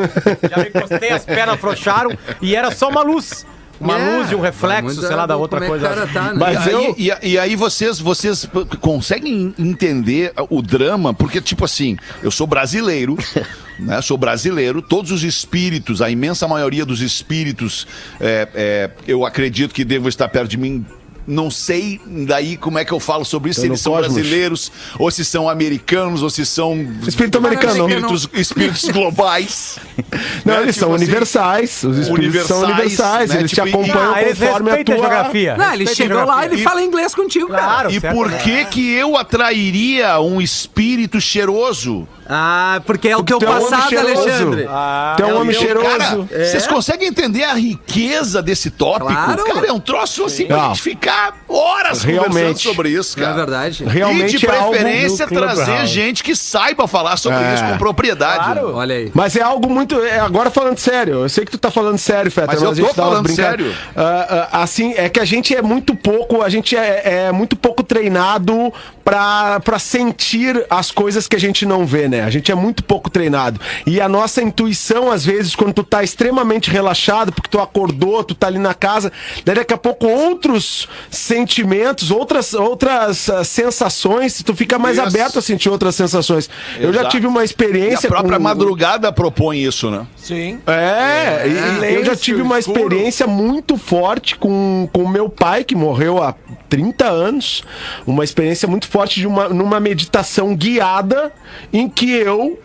[0.49, 3.45] já me encostei, as pernas afrouxaram e era só uma luz.
[3.83, 6.07] Uma É, luz e um reflexo, sei lá, da outra como é coisa.
[6.07, 6.39] tá, né?
[6.39, 8.47] Mas e, eu- aí, e, e aí vocês, vocês
[8.79, 13.17] conseguem entender o drama, porque, tipo assim, eu sou brasileiro,
[13.79, 14.01] né?
[14.01, 17.85] Sou brasileiro, todos os espíritos, a imensa maioria dos espíritos,
[18.19, 20.85] é, é, eu acredito que devam estar perto de mim.
[21.25, 24.13] Não sei daí como é que eu falo sobre isso, se eles são cosmos.
[24.13, 26.73] brasileiros, ou se são americanos, ou se são
[27.07, 27.87] Espírito americano.
[27.87, 29.77] espíritos, espíritos globais.
[30.45, 30.61] Não, né?
[30.63, 31.83] eles Tipo são assim, universais.
[31.83, 33.29] Os espíritos são universais, universais.
[33.29, 33.39] né?
[33.39, 34.95] Eles Tipo, te e- acompanham Ah, eles conforme a tua...
[34.95, 35.57] a geografia.
[35.57, 37.63] Não, ele chegou lá, ele fala inglês contigo, cara.
[37.63, 37.91] Claro.
[37.91, 42.07] E certo, por que que eu atrairia um espírito cheiroso?
[42.27, 43.97] Ah, porque é o teu tu é homem passado.
[43.97, 44.65] Alexandre.
[44.69, 45.85] Ah, Tu é um homem cheiroso.
[45.85, 49.07] Cara, vocês conseguem entender a riqueza desse tópico?
[49.11, 49.43] Claro.
[49.43, 50.67] Cara, é um troço assim pra Não.
[50.69, 51.12] gente ficar
[51.47, 52.63] horas conversando Realmente.
[52.63, 53.33] sobre isso, é cara.
[53.35, 53.83] verdade?
[53.85, 55.55] Realmente e de é algo preferência Clubhouse.
[55.63, 57.53] trazer gente que saiba falar sobre É.
[57.53, 58.59] isso com propriedade.
[58.59, 59.11] Olha aí.
[59.13, 59.99] Mas é algo muito.
[60.01, 62.87] é, agora falando sério, eu sei que tu tá falando sério, Fetter, Mas mas, eu
[62.87, 63.73] tô falando sério.
[63.95, 67.55] Ah, ah, assim, é que a gente é muito pouco, a gente é, é muito
[67.55, 68.73] pouco treinado
[69.03, 72.21] pra, pra sentir as coisas que a gente não vê, né?
[72.23, 73.59] A gente é muito pouco treinado.
[73.85, 78.33] E a nossa intuição, às vezes, quando tu tá extremamente relaxado, porque tu acordou, tu
[78.33, 79.11] tá ali na casa,
[79.45, 85.07] daí daqui a pouco outros sentimentos, outras, outras ah, sensações, tu fica mais Isso.
[85.07, 86.49] aberto a sentir outras sensações.
[86.79, 87.09] Eu já Exato.
[87.15, 88.09] tive uma E a experiência.
[88.09, 90.05] própria com- madrugada propõe isso, né?
[90.15, 90.59] Sim.
[90.67, 92.79] é, e- e eu já tive uma escuro.
[92.81, 96.33] experiência muito forte com o meu pai, que morreu há
[96.69, 97.63] 30 anos.
[98.05, 101.31] Uma experiência muito forte de uma, numa meditação guiada
[101.71, 102.59] em que eu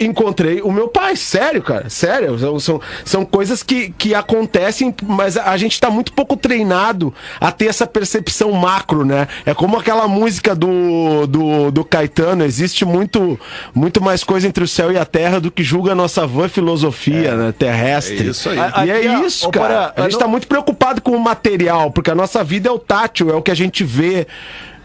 [0.00, 2.38] encontrei o meu pai, sério, cara, sério.
[2.38, 7.50] São, são, são coisas que, que acontecem, mas a gente tá muito pouco treinado a
[7.50, 9.28] ter essa percepção macro, né?
[9.46, 13.38] É como aquela música do, do, do Caetano, existe muito,
[13.74, 16.48] muito mais coisa entre o céu e a terra do que julga a nossa vã
[16.48, 18.26] filosofia né, terrestre.
[18.26, 18.56] É isso aí.
[18.56, 19.92] E Aqui, é isso, cara.
[19.96, 22.78] A gente tá não- muito preocupado com o material, porque a nossa vida é o
[22.78, 24.26] tátil, é o que a gente vê.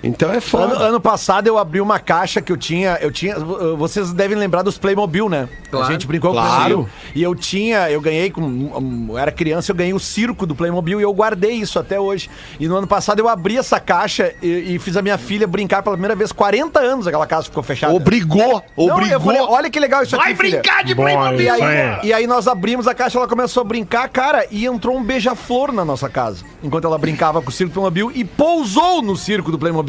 [0.04, 0.76] Então é Ano, foda.
[0.80, 3.36] ano passado eu abri uma caixa que eu tinha, eu tinha,
[3.78, 5.50] vocês devem lembrar dos Playmobil, né?
[5.72, 5.88] Claro.
[5.88, 6.60] A gente brincou com o Claro.
[6.66, 6.90] Playmobil.
[7.16, 11.00] E eu tinha, eu ganhei com, eu era criança, eu ganhei o circo do Playmobil
[11.00, 12.30] e eu guardei isso até hoje.
[12.60, 15.82] E no ano passado eu abri essa caixa e, e fiz a minha filha brincar
[15.82, 17.94] pela primeira vez, 40 anos aquela casa ficou fechada.
[17.94, 19.08] Obrigou, Não, obrigou.
[19.14, 20.60] eu falei, olha que legal isso aqui, Vai filha.
[20.62, 21.42] brincar de Bom, Playmobil.
[21.42, 22.00] E aí, aí.
[22.04, 25.72] e aí nós abrimos a caixa, ela começou a brincar, cara, e entrou um beija-flor
[25.72, 26.46] na nossa casa.
[26.64, 29.87] Enquanto ela brincava com o circo do Playmobil e pousou no circo do Playmobil.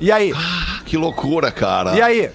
[0.00, 0.32] E aí?
[0.84, 1.94] Que loucura, cara.
[1.96, 2.30] E aí?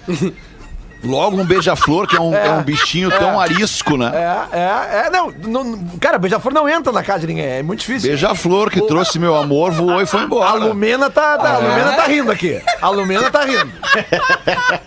[1.02, 4.12] Logo um beija-flor, que é um, é um bichinho tão arisco, né?
[4.52, 7.80] É, é, é, não, não cara, beija-flor não entra na casa de ninguém, é muito
[7.80, 8.10] difícil.
[8.10, 10.58] Beija-flor que trouxe meu amor, voou e foi A embora.
[10.58, 12.60] Lumena tá, tá- a Lumena tá rindo aqui.
[12.82, 13.72] A Lumena tá rindo.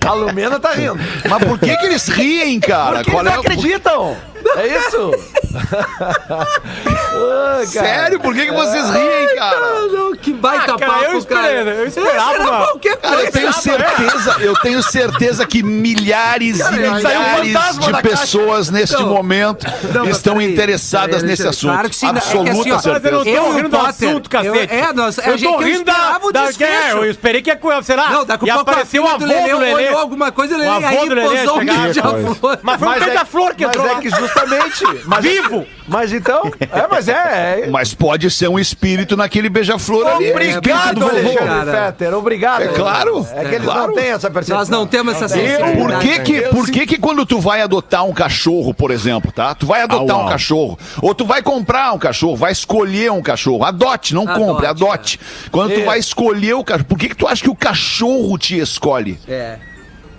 [0.06, 1.00] A Lumena tá rindo.
[1.28, 2.98] Mas por que que eles riem, cara?
[2.98, 4.18] Porque Qual eles é não o- acreditam.
[4.58, 5.12] É isso.
[7.68, 8.20] Sério?
[8.20, 9.60] Por que, que vocês riem, cara?
[9.92, 11.70] Não, que baita Ah, cara, papo, eu esperei, cara.
[11.72, 13.32] eu esperava qualquer Cara, eu coisa.
[13.32, 18.18] tenho certeza, eu tenho certeza que milhares e saiu um milhares fantasma de da caixa.
[18.22, 19.08] pessoas neste Não.
[19.08, 21.74] momento Não, mas estão peraí, interessadas peraí, nesse assunto.
[21.74, 23.24] Claro que sim, é que assim, Absoluta ó, Mas eu não certeza.
[23.24, 24.74] tô Eu, rindo do assunto, cacete.
[24.74, 27.42] eu- é, nós- a eu gente tô que rindo da, esperava da é, Eu esperei
[27.42, 29.54] que ia, sei lá, Não, daqui ia a pouco aparecer o a avô do Lelê
[29.54, 29.74] Lelê.
[29.88, 31.84] olhou alguma coisa, Lelê avô aí posou um chegava.
[31.84, 32.60] beija-flor.
[32.62, 34.00] Mas foi um Mas é- beija-flor que Mas entrou é lá.
[34.02, 34.84] que justamente.
[35.06, 35.66] Mas Vivo!
[35.88, 36.52] Mas então.
[36.60, 37.64] É, mas é.
[37.66, 37.68] é.
[37.70, 40.32] Mas pode ser um espírito naquele beija-flor ali.
[40.32, 41.04] Obrigado.
[41.04, 41.72] Alexandre.
[41.72, 42.14] Fetter.
[42.14, 42.62] Obrigado.
[42.64, 43.88] É claro, É que eles claro.
[43.88, 44.58] não têm essa percepção.
[44.58, 46.08] Nós não temos essa Por sensibilidade.
[46.08, 49.54] que que, por que que quando tu vai adotar um cachorro, por exemplo, tá?
[49.54, 50.30] Tu vai adotar Au, um au.
[50.30, 54.66] cachorro, ou tu vai comprar um cachorro, vai escolher um cachorro, adote, não Adote, compre,
[54.68, 55.20] adote.
[55.52, 55.84] Quando tu É.
[55.86, 59.20] vai escolher o cachorro, por que que tu acha que o cachorro te escolhe?
[59.28, 59.58] É.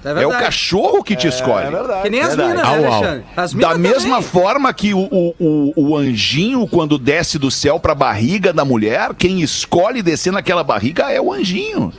[0.05, 0.45] É É o verdade.
[0.45, 1.67] cachorro que te escolhe.
[1.67, 2.03] É verdade.
[2.03, 2.51] Que nem as Verdade.
[2.51, 2.93] minas, né, Au.
[2.95, 3.25] Alexandre?
[3.37, 4.31] As Da minas mesma também.
[4.31, 9.15] forma que o, o, o, o anjinho, quando desce do céu pra barriga da mulher,
[9.15, 11.93] quem escolhe descer naquela barriga é o anjinho.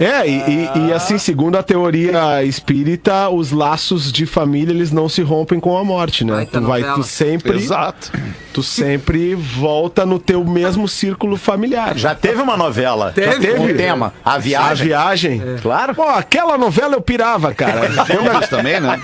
[0.00, 5.08] É, e, e- e assim, segundo a teoria espírita, os laços de família eles não
[5.08, 6.46] se rompem com a morte, né?
[6.50, 6.94] Tu vai, novela.
[6.96, 8.10] tu sempre, Exato.
[8.52, 11.96] tu sempre volta no teu mesmo círculo familiar.
[11.98, 13.12] Já teve uma novela.
[13.14, 13.32] Teve?
[13.32, 14.14] Já teve um tema.
[14.24, 14.86] A A viagem.
[14.86, 15.42] viagem?
[15.60, 15.94] Claro.
[15.94, 17.90] Pô, aquela novela eu pirava, cara.
[18.06, 18.98] Filmes também, né?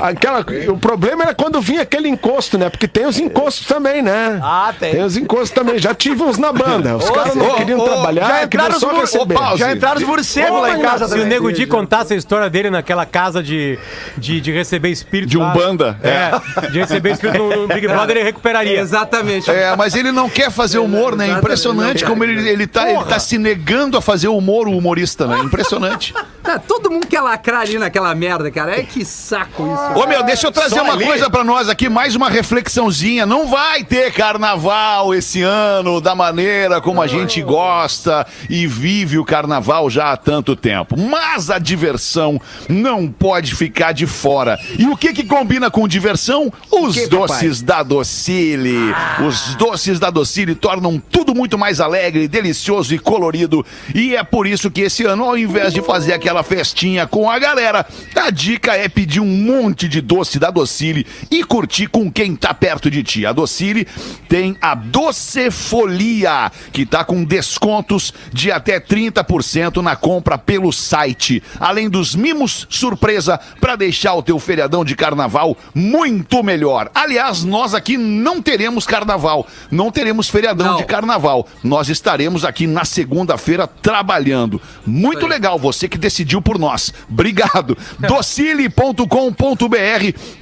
[0.00, 2.68] Aquela, o problema era quando vinha aquele encosto, né?
[2.68, 4.38] Porque tem os encostos também, né?
[4.42, 4.92] Ah, tem.
[4.92, 5.78] Tem os encostos também.
[5.78, 6.96] Já tive uns na banda.
[6.96, 9.34] Os caras não queriam ô, trabalhar, já queriam entraram só os mur- receber.
[9.34, 9.58] ô, pause.
[9.58, 10.06] Já entraram os
[10.40, 11.26] morcegos lá em casa Se o.
[11.26, 13.78] Nego Di contasse a história dele naquela casa de,
[14.16, 15.30] de, de receber espírito.
[15.30, 18.80] De lá, Umbanda, É, de receber espírito no, Big Brother, ele recuperaria.
[18.80, 19.50] Exatamente.
[19.50, 21.24] É, mas ele não quer fazer humor, né?
[21.24, 25.26] Exatamente, Impressionante como ele, ele, tá, ele tá se negando a fazer humor, o humorista,
[25.26, 25.38] né?
[25.40, 26.14] Impressionante.
[26.44, 28.78] Tá, todo mundo quer lacrar ali naquela merda, cara.
[28.78, 29.98] É que saco isso.
[29.98, 31.06] Ô meu, deixa eu trazer Só uma ali?
[31.06, 33.24] coisa pra nós aqui, mais uma reflexãozinha.
[33.24, 39.24] Não vai ter carnaval esse ano da maneira como a gente gosta e vive o
[39.24, 40.96] carnaval já há tanto tempo.
[40.98, 42.38] Mas a diversão
[42.68, 44.58] não pode ficar de fora.
[44.78, 46.52] E o que que combina com diversão?
[46.70, 48.94] Os doces da Docile.
[49.26, 53.64] Os doces da Docile tornam tudo muito mais alegre, delicioso e colorido.
[53.94, 57.38] E é por isso que esse ano, ao invés de fazer aquela festinha com a
[57.38, 62.34] galera, a dica é pedir um monte de doce da Docile e curtir com quem
[62.34, 63.26] tá perto de ti.
[63.26, 63.86] A Docile
[64.28, 71.42] tem a Docefolia, que tá com descontos de até 30% na compra pelo site.
[71.60, 76.90] Além dos mimos surpresa para deixar o teu feriadão de carnaval muito melhor.
[76.94, 80.76] Aliás, nós aqui não teremos carnaval, não teremos feriadão Não.
[80.76, 81.46] de carnaval.
[81.62, 84.60] Nós estaremos aqui na segunda-feira trabalhando.
[84.86, 86.92] Muito legal, você que decidiu por nós.
[87.08, 87.76] Obrigado.
[87.98, 89.04] Docile.com.br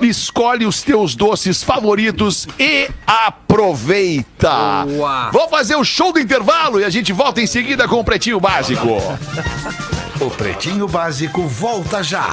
[0.01, 4.85] escolhe os teus doces favoritos e aproveita.
[4.87, 5.31] Boa.
[5.31, 8.41] Vamos fazer o show do intervalo e a gente volta em seguida com o Pretinho
[8.41, 8.87] Básico.
[10.21, 12.29] O Pretinho Básico volta já.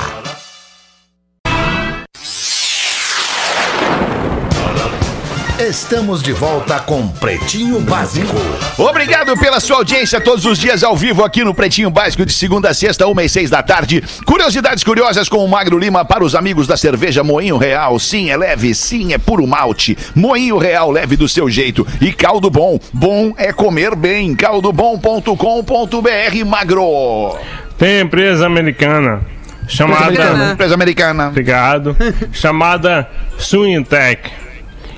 [5.59, 8.33] Estamos de volta com Pretinho Básico.
[8.77, 12.69] Obrigado pela sua audiência todos os dias ao vivo aqui no Pretinho Básico de segunda
[12.69, 14.01] a sexta, uma e seis da tarde.
[14.25, 17.99] Curiosidades curiosas com o Magro Lima para os amigos da cerveja Moinho Real.
[17.99, 19.97] Sim, é leve, sim, é puro malte.
[20.15, 21.85] Moinho Real, leve do seu jeito.
[21.99, 22.79] E caldo bom.
[22.93, 24.33] Bom é comer bem.
[24.35, 27.37] caldobom.com.br, Magro.
[27.77, 29.19] Tem empresa americana
[29.67, 30.05] chamada.
[30.05, 30.53] americana.
[30.53, 31.27] Empresa americana.
[31.27, 31.97] Obrigado.
[32.31, 33.09] chamada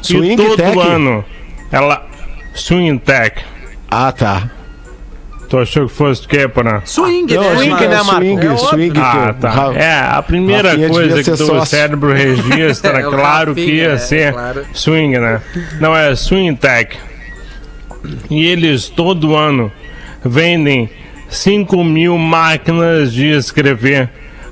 [0.02, 0.54] Swingtech.
[0.54, 1.26] E todo ano
[1.72, 2.06] ela.
[2.54, 3.44] Swingtech.
[3.90, 4.50] Ah, tá.
[5.50, 6.82] Tu achou que fosse o quê, Porã?
[6.86, 7.90] Swing, Não, né, swing, mano?
[7.90, 8.12] né, Marco?
[8.14, 8.58] swing, É óbvio.
[8.70, 9.00] swing.
[9.02, 9.74] Ah, que- tá.
[9.76, 13.98] É, a primeira Rafinha coisa que o cérebro registra, É, claro que Rafinha, ia é,
[13.98, 14.66] ser claro.
[14.74, 15.42] swing, né?
[15.82, 16.98] Não, é swingtech.
[18.30, 19.70] E eles todo ano
[20.24, 20.90] vendem
[21.30, 24.10] 5 mil máquinas de escrever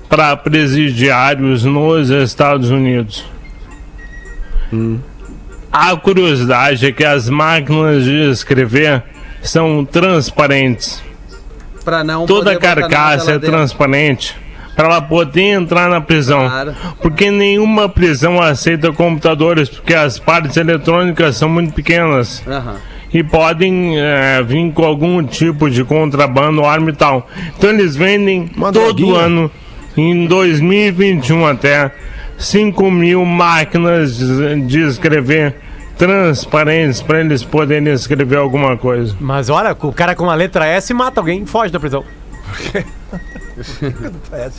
[0.10, 3.24] para presidiários nos Estados Unidos.
[5.72, 9.03] A curiosidade é que as máquinas de escrever
[9.41, 11.01] são transparentes.
[11.86, 14.36] Pra não Toda carcaça é transparente
[14.76, 16.47] para ela poder entrar na prisão.
[16.47, 16.74] Claro.
[17.01, 22.76] Porque nenhuma prisão aceita computadores, porque as partes eletrônicas são muito pequenas Aham.
[23.13, 27.28] e podem eh, vir com algum tipo de contrabando, arma e tal.
[27.57, 29.20] Então eles vendem Uma todo droguinha.
[29.20, 29.51] ano,
[29.97, 31.91] em 2021 até,
[32.39, 35.55] 5 mil máquinas de escrever
[35.97, 39.13] transparentes para eles poderem escrever alguma coisa.
[39.19, 42.03] Mas olha, o cara com a letra S mata alguém, foge da prisão.
[44.31, 44.49] É.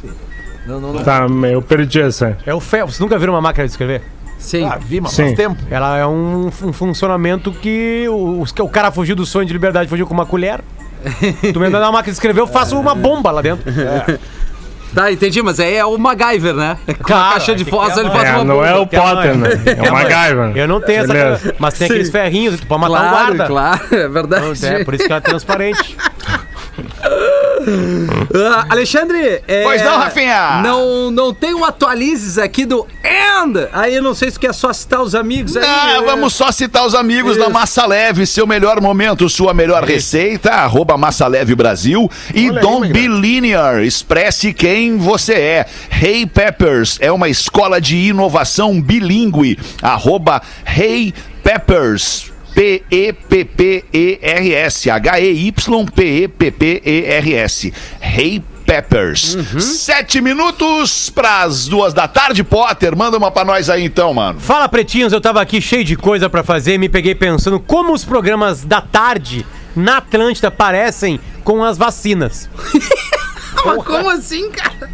[0.67, 1.03] Não, não, não.
[1.03, 2.37] Tá, eu perdi essa.
[2.45, 2.93] É o ferro.
[2.93, 4.03] Você nunca viu uma máquina de escrever?
[4.39, 4.65] Sim.
[4.67, 5.25] Ah, vi, mas Sim.
[5.25, 5.57] faz tempo.
[5.71, 9.53] Ela é um, um funcionamento que o, os- que o cara fugiu do sonho de
[9.53, 10.61] liberdade, fugiu com uma colher.
[11.53, 13.65] Tu me dá uma máquina de escrever, eu faço uma bomba lá dentro.
[14.95, 16.77] Tá, entendi, mas aí é o MacGyver, né?
[16.87, 18.67] Com a Claro, caixa de é fósforo é ele faz É, uma não bomba.
[18.69, 19.49] é o Potter, né?
[19.79, 20.57] É o MacGyver.
[20.57, 21.35] Eu não tenho Beleza.
[21.49, 21.55] essa.
[21.59, 23.47] Mas tem aqueles ferrinhos, tu pode matar um Claro, guarda.
[23.47, 24.67] claro, é verdade.
[24.67, 25.97] É, por isso que ela é transparente.
[28.35, 30.61] Ah, Alexandre, é, Pois não, Rafinha?
[30.63, 33.69] Não, não tem um atualizes aqui do And.
[33.73, 35.65] Aí eu não sei se quer só citar os amigos aí.
[35.65, 36.07] Ah, né?
[36.07, 37.41] vamos só citar os amigos Isso.
[37.41, 42.93] da Massa Leve, seu melhor momento, sua melhor receita, arroba Massa Leve Brasil e Don't
[42.93, 45.67] Be Linear, expresse quem você é.
[45.91, 52.30] Hey Peppers é uma escola de inovação bilíngue, arroba Hey Peppers.
[52.55, 62.97] P-E-P-P-E-R-S H-E-Y-P-E-P-P-E-R-S Hey Peppers Sete minutos pras duas da tarde, Potter.
[62.97, 64.39] Manda uma pra nós aí então, mano.
[64.39, 67.93] Fala, pretinhos, eu tava aqui cheio de coisa pra fazer e me peguei pensando como
[67.93, 69.45] os programas da tarde
[69.75, 72.49] na Atlântida parecem com as vacinas.
[73.65, 74.89] Mas como assim, cara?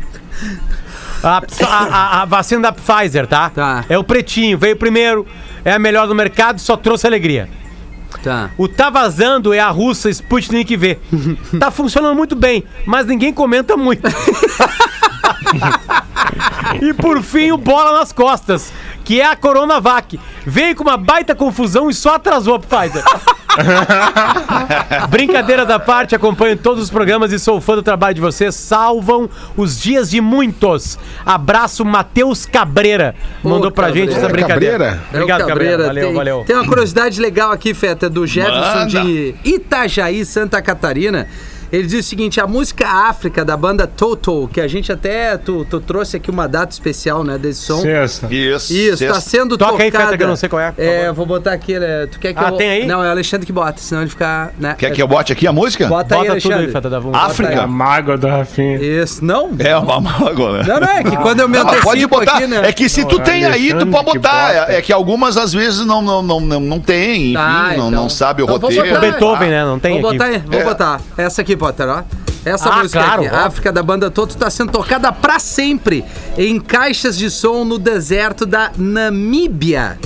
[1.23, 3.51] A, a- a- a vacina da Pfizer, tá?
[3.51, 3.85] Tá.
[3.91, 5.27] É o pretinho, veio primeiro,
[5.67, 7.49] é a melhor do mercado e só trouxe alegria.
[8.23, 8.51] Tá.
[8.57, 10.97] O tá vazando é a russa Sputnik V.
[11.59, 14.07] tá funcionando muito bem, mas ninguém comenta muito.
[16.81, 18.73] e por fim, o bola nas costas,
[19.07, 20.19] que é a Coronavac.
[20.45, 23.05] Veio com uma baita confusão e só atrasou a Pfizer.
[25.09, 28.55] Brincadeira da parte, acompanho todos os programas e sou fã do trabalho de vocês.
[28.57, 30.99] Salvam os dias de muitos.
[31.25, 33.15] Abraço, Matheus Cabreira.
[33.45, 34.19] Mandou Ô, pra gente Cabreira.
[34.19, 34.79] essa brincadeira.
[34.79, 35.03] Cabreira?
[35.15, 35.87] Obrigado, É o Cabreira.
[35.87, 36.45] Valeu, tem, valeu.
[36.45, 39.03] Tem uma curiosidade legal aqui, Feta, do Jefferson Manda.
[39.03, 41.29] de Itajaí, Santa Catarina.
[41.73, 45.67] Ele diz o seguinte: a música África da banda Toto, que a gente até tu,
[45.69, 47.81] tu trouxe aqui uma data especial, né, desse som.
[47.81, 48.27] Sexta.
[48.33, 48.73] Isso.
[48.73, 50.07] Isso, tá sendo Toca aí, tocada.
[50.11, 51.15] Feta, que eu não sei qual é, É, favor.
[51.15, 52.07] vou botar aqui, né?
[52.11, 52.57] Tu quer que Ah, eu...
[52.57, 52.87] tem aí?
[52.87, 54.75] Não, é o Alexandre que bota, senão ele fica, né?
[54.79, 55.87] Quer que eu bote aqui a música?
[55.87, 56.73] Bota, aí, Bota tudo aí, Alexandre.
[56.73, 57.15] Feta da Vum.
[57.15, 57.63] África?
[57.63, 58.77] A mágoa do Rafinha.
[58.77, 59.51] Isso, não?
[59.59, 60.65] É uma mágoa, né?
[60.67, 62.37] Não, não, é que quando eu me Não, antecipo pode botar.
[62.37, 62.61] aqui, né?
[62.69, 64.47] É que se tu Não, tem aí, tu Alexandre pode que botar.
[64.55, 64.73] bota.
[64.73, 67.89] É, é que algumas às vezes não, não, não, não, não tem, enfim, Ah, não,
[67.89, 67.91] então.
[67.91, 68.89] não sabe o Então vou roteiro.
[68.95, 69.01] botar.
[69.01, 69.65] Beethoven, né?
[69.65, 70.65] Não tem vou botar, aí, vou É.
[70.65, 71.01] botar.
[71.17, 72.03] Essa aqui, Potter, ó.
[72.45, 73.47] Essa Ah, música claro, aqui, óbvio.
[73.47, 76.05] África da banda Toto, está sendo tocada pra sempre
[76.39, 79.99] em caixas de som no deserto da Namíbia.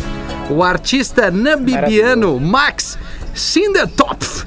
[0.49, 2.97] O artista namibiano Max
[3.35, 4.47] Sindertopf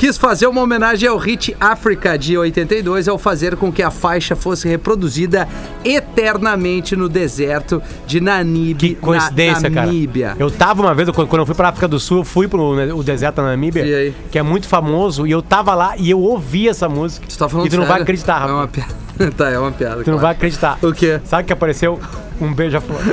[0.00, 4.34] quis fazer uma homenagem ao hit África de 82 ao fazer com que a faixa
[4.34, 5.46] fosse reproduzida
[5.84, 8.88] eternamente no deserto de Namíbia.
[8.88, 9.86] Que coincidência, na, cara.
[9.88, 10.36] Namíbia.
[10.38, 12.74] Eu tava uma vez, quando quando eu fui pra África do Sul, eu fui pro
[12.74, 16.18] né, o deserto da Namíbia, que é muito famoso, e eu tava lá e eu
[16.18, 17.26] ouvi essa música.
[17.28, 17.92] Tu tá falando e tu não sério?
[17.92, 18.54] vai acreditar, É Rafa.
[18.54, 18.94] uma piada.
[19.36, 20.02] tá, é uma piada.
[20.02, 20.78] Tu não vai acreditar.
[20.82, 21.20] O quê?
[21.26, 22.00] Sabe que apareceu?
[22.40, 23.00] Um beija-flor.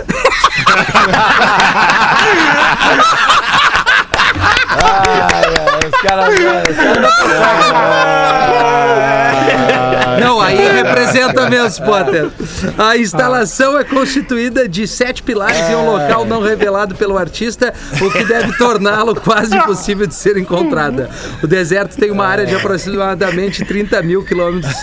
[5.87, 6.35] Os caras.
[10.19, 12.29] Não, aí representa mesmo, Potter.
[12.77, 18.11] A instalação é constituída de sete pilares em um local não revelado pelo artista, o
[18.11, 21.09] que deve torná-lo quase impossível de ser encontrada.
[21.43, 24.73] O deserto tem uma área de aproximadamente 30 mil quilômetros.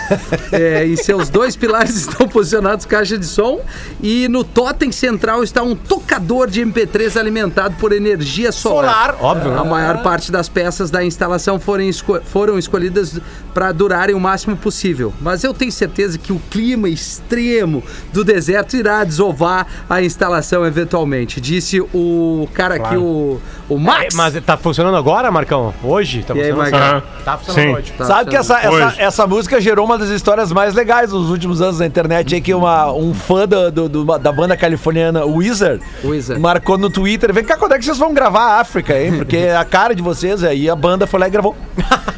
[0.53, 3.61] É, e seus dois pilares estão posicionados caixa de som.
[4.03, 8.75] E no totem central está um tocador de MP3 alimentado por energia solar.
[8.85, 9.59] Solar, óbvio, né?
[9.61, 13.19] A maior parte das peças da instalação foram, esco- foram escolhidas
[13.53, 15.13] para durarem o máximo possível.
[15.25, 21.41] Mas eu tenho certeza que o clima extremo do deserto irá desovar a instalação eventualmente.
[21.41, 24.15] Disse o cara aqui, o, o Max.
[24.15, 25.73] É, Mas tá funcionando agora, Marcão?
[25.83, 26.23] Hoje?
[26.23, 26.75] Tá E aí, funcionando?
[26.75, 27.03] Aham.
[27.25, 27.75] Tá funcionando Sim.
[27.75, 27.93] hoje.
[27.97, 31.63] Tá Sabe que essa, essa, essa música gerou uma das histórias mais legais nos últimos
[31.63, 32.35] anos na internet.
[32.37, 36.41] É que uma, um fã do, do- do- da banda californiana Wizard, Wizard.
[36.41, 39.17] marcou no Twitter: vem cá, quando é que vocês vão gravar a África, hein?
[39.17, 41.57] Porque a cara de vocês aí a banda foi lá e gravou.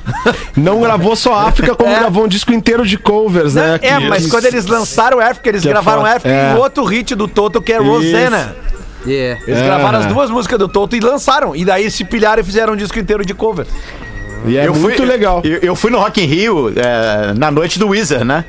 [0.57, 1.99] Não gravou só África, como É.
[1.99, 3.75] gravou um disco inteiro de covers, né?
[3.83, 6.05] É, Que- mas quando eles lançaram África, eles Que é gravaram.
[6.05, 6.53] África É.
[6.55, 7.85] e outro hit do Toto que é Isso.
[7.85, 8.57] Rosanna.
[9.07, 9.41] Yeah.
[9.47, 9.65] Eles É.
[9.65, 11.55] gravaram as duas músicas do Toto e lançaram.
[11.55, 13.67] E daí se pilharam e fizeram um disco inteiro de cover.
[14.47, 15.41] E é Eu fui- muito legal.
[15.45, 18.45] Eu, eu fui no Rock in Rio é, na noite do Weezer, né?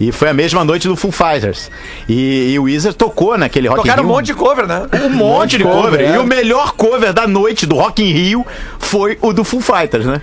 [0.00, 1.70] E foi a mesma noite do Foo Fighters.
[2.08, 4.16] E, e o Weezer tocou naquele Rock Tocaram in um Rio.
[4.16, 4.82] monte de cover, né?
[5.04, 6.00] Um monte de cover, cover.
[6.00, 6.14] é.
[6.14, 8.46] E o melhor cover da noite do Rock in Rio
[8.78, 10.20] foi o do Foo Fighters, né?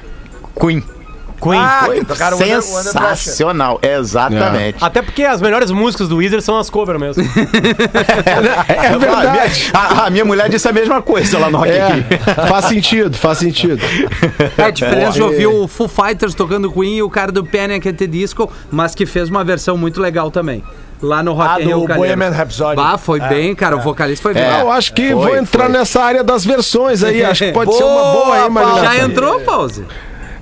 [0.60, 0.82] Queen.
[1.50, 1.62] Queen.
[1.62, 4.78] Ah, Foi que tocaram sensacional, exatamente.
[4.84, 7.24] Até porque as melhores músicas do Weezer são as covers mesmo.
[8.68, 9.72] É, verdade.
[9.74, 11.70] A, a minha mulher disse a mesma coisa lá no Rock.
[11.72, 12.04] É,
[12.48, 13.82] faz sentido, faz sentido.
[14.58, 17.88] É a diferença de ouvir o Foo Fighters tocando Queen e o cara do Panic!
[17.88, 20.64] at the Disco, mas que fez uma versão muito legal também.
[21.02, 21.94] Lá no Rock Ah, in Rio do.
[21.94, 22.80] Bohemian Rhapsody.
[22.82, 23.76] Ah, foi É, bem, cara.
[23.76, 24.44] O vocalista foi bem.
[24.44, 24.62] É.
[24.62, 25.74] Eu acho que Foi, vou entrar foi.
[25.74, 27.24] nessa área das versões aí.
[27.24, 28.84] Acho que pode ser uma Boa, boa aí, Marina.
[28.86, 29.86] Já entrou, Pause?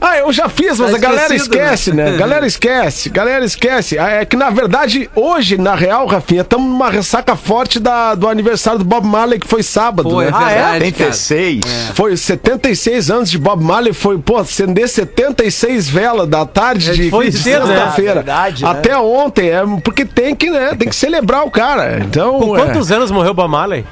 [0.05, 2.11] Ah, eu já fiz, mas Tá a galera esquece, né?
[2.19, 3.97] Galera esquece, galera esquece.
[3.97, 8.27] Ah, É que, na verdade, hoje, na real, Rafinha, estamos numa ressaca forte da, do
[8.27, 10.31] aniversário do Bob Marley, que foi sábado, Pô, é né?
[10.31, 11.09] verdade, Tem cara.
[11.11, 11.61] 36.
[11.95, 17.09] Foi 76 anos de Bob Marley, foi, pô, acender 76 velas da tarde É, de,
[17.09, 17.75] foi de cedo, né?
[17.75, 18.13] sexta-feira.
[18.15, 18.69] Verdade, né?
[18.69, 21.99] Até ontem, é, porque tem que, né, tem que celebrar o cara.
[22.01, 23.85] Então, Com é, quantos anos morreu Bob Marley?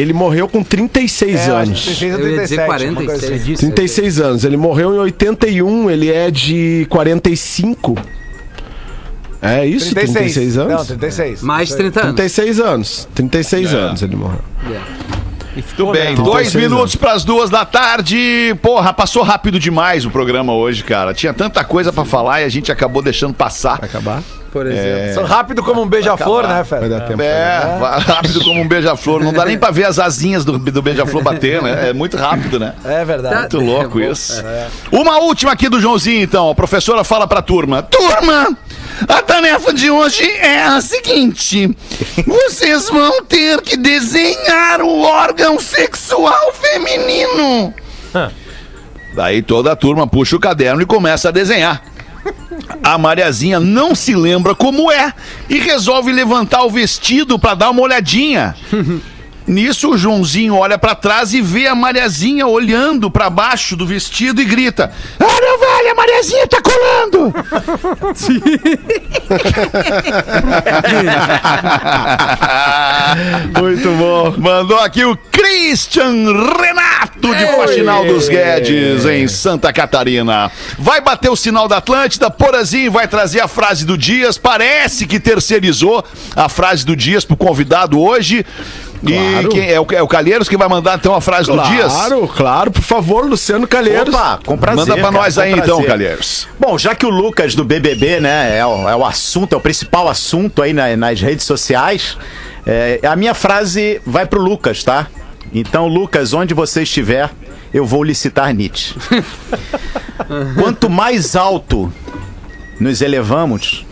[0.00, 1.84] Ele morreu com 36 É, anos.
[1.84, 3.42] 36 a Eu ia dizer 37, uma coisa 46.
[3.42, 3.54] assim.
[3.56, 4.44] 36 anos.
[4.44, 7.96] Ele morreu em 81, ele é de 45.
[9.40, 10.86] É isso, 36, Não, anos?
[10.88, 11.42] 36.
[11.42, 12.14] Mais de 30 anos.
[12.16, 13.08] 36 anos.
[13.14, 13.76] 36 É.
[13.76, 14.40] anos ele morreu.
[15.76, 18.54] Tudo bem, Não, dois 36 minutos para as duas da tarde.
[18.62, 21.12] Porra, passou rápido demais o programa hoje, cara.
[21.12, 23.78] Tinha tanta coisa pra falar e a gente acabou deixando passar.
[23.82, 24.22] Acabar?
[24.52, 25.14] Por exemplo.
[25.14, 26.88] São rápido como um beija-flor, né, Vai Fera?
[26.88, 27.22] dar tempo.
[27.22, 29.22] É, vai rápido como um beija-flor.
[29.22, 31.90] Não dá nem pra ver as asinhas do, do beija-flor bater, né?
[31.90, 32.74] É muito rápido, né?
[32.84, 33.36] É verdade.
[33.40, 34.42] Muito louco isso.
[34.90, 36.50] Uma última aqui do Joãozinho, então.
[36.50, 38.56] A professora fala pra turma: Turma,
[39.06, 41.76] a tarefa de hoje é a seguinte:
[42.26, 47.74] vocês vão ter que desenhar o órgão sexual feminino.
[49.14, 51.82] Daí toda a turma puxa o caderno e começa a desenhar.
[52.82, 55.12] A Mariazinha não se lembra como é
[55.48, 58.54] e resolve levantar o vestido pra dar uma olhadinha.
[59.48, 64.42] Nisso, o Joãozinho olha pra trás e vê a Mariazinha olhando pra baixo do vestido
[64.42, 67.32] e grita: Ah, não vale, a Mariazinha tá colando!
[73.58, 74.34] Muito bom.
[74.36, 76.12] Mandou aqui o Christian
[76.60, 80.50] Renato de Faxinal dos Guedes, em Santa Catarina.
[80.78, 84.36] Vai bater o sinal da Atlântida, Porazinho vai trazer a frase do Dias.
[84.38, 88.44] Parece que terceirizou a frase do Dias pro convidado hoje.
[89.00, 89.48] E Claro.
[89.50, 91.92] quem, é, o, é o Calheiros que vai mandar então a frase do Dias?
[91.92, 94.12] Claro, claro, por favor, Luciano Calheiros.
[94.12, 94.78] Opa, com prazer.
[94.80, 95.80] Manda pra cara, nós aí então.
[95.84, 96.48] Calheiros.
[96.58, 99.60] Bom, já que o Lucas do BBB, né, é o, é o assunto, é o
[99.60, 102.16] principal assunto aí na- nas redes sociais,
[102.66, 105.06] é, a minha frase vai pro Lucas, tá?
[105.52, 107.30] Então, Lucas, onde você estiver,
[107.72, 108.94] eu vou lhe citar Nietzsche.
[110.60, 111.92] Quanto mais alto
[112.80, 113.86] nos elevamos,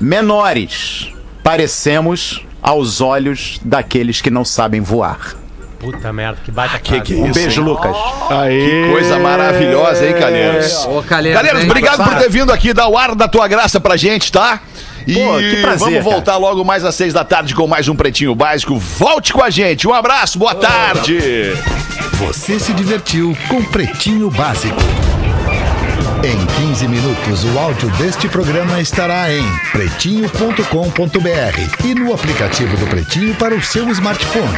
[0.00, 5.36] menores parecemos aos olhos daqueles que não sabem voar.
[5.78, 7.66] Puta merda, que baita Que que é Um isso, beijo, hein?
[7.66, 7.96] Lucas.
[8.30, 8.88] Aê.
[8.90, 10.86] Coisa maravilhosa, hein, Calheiros?
[10.86, 13.94] Ô, Calheiros, Calheiros, obrigado por ter vindo aqui dar o ar da tua graça pra
[13.94, 14.60] gente, tá?
[15.06, 16.02] E Pô, que prazer, vamos cara.
[16.02, 18.78] voltar logo mais às seis da tarde com mais um Pretinho Básico.
[18.78, 19.86] Volte com a gente.
[19.86, 21.52] Um abraço, boa tarde.
[22.14, 24.80] Você se divertiu com Pretinho Básico.
[26.24, 33.34] Em 15 minutos, o áudio deste programa estará em pretinho.com.br e no aplicativo do Pretinho
[33.34, 34.56] para o seu smartphone.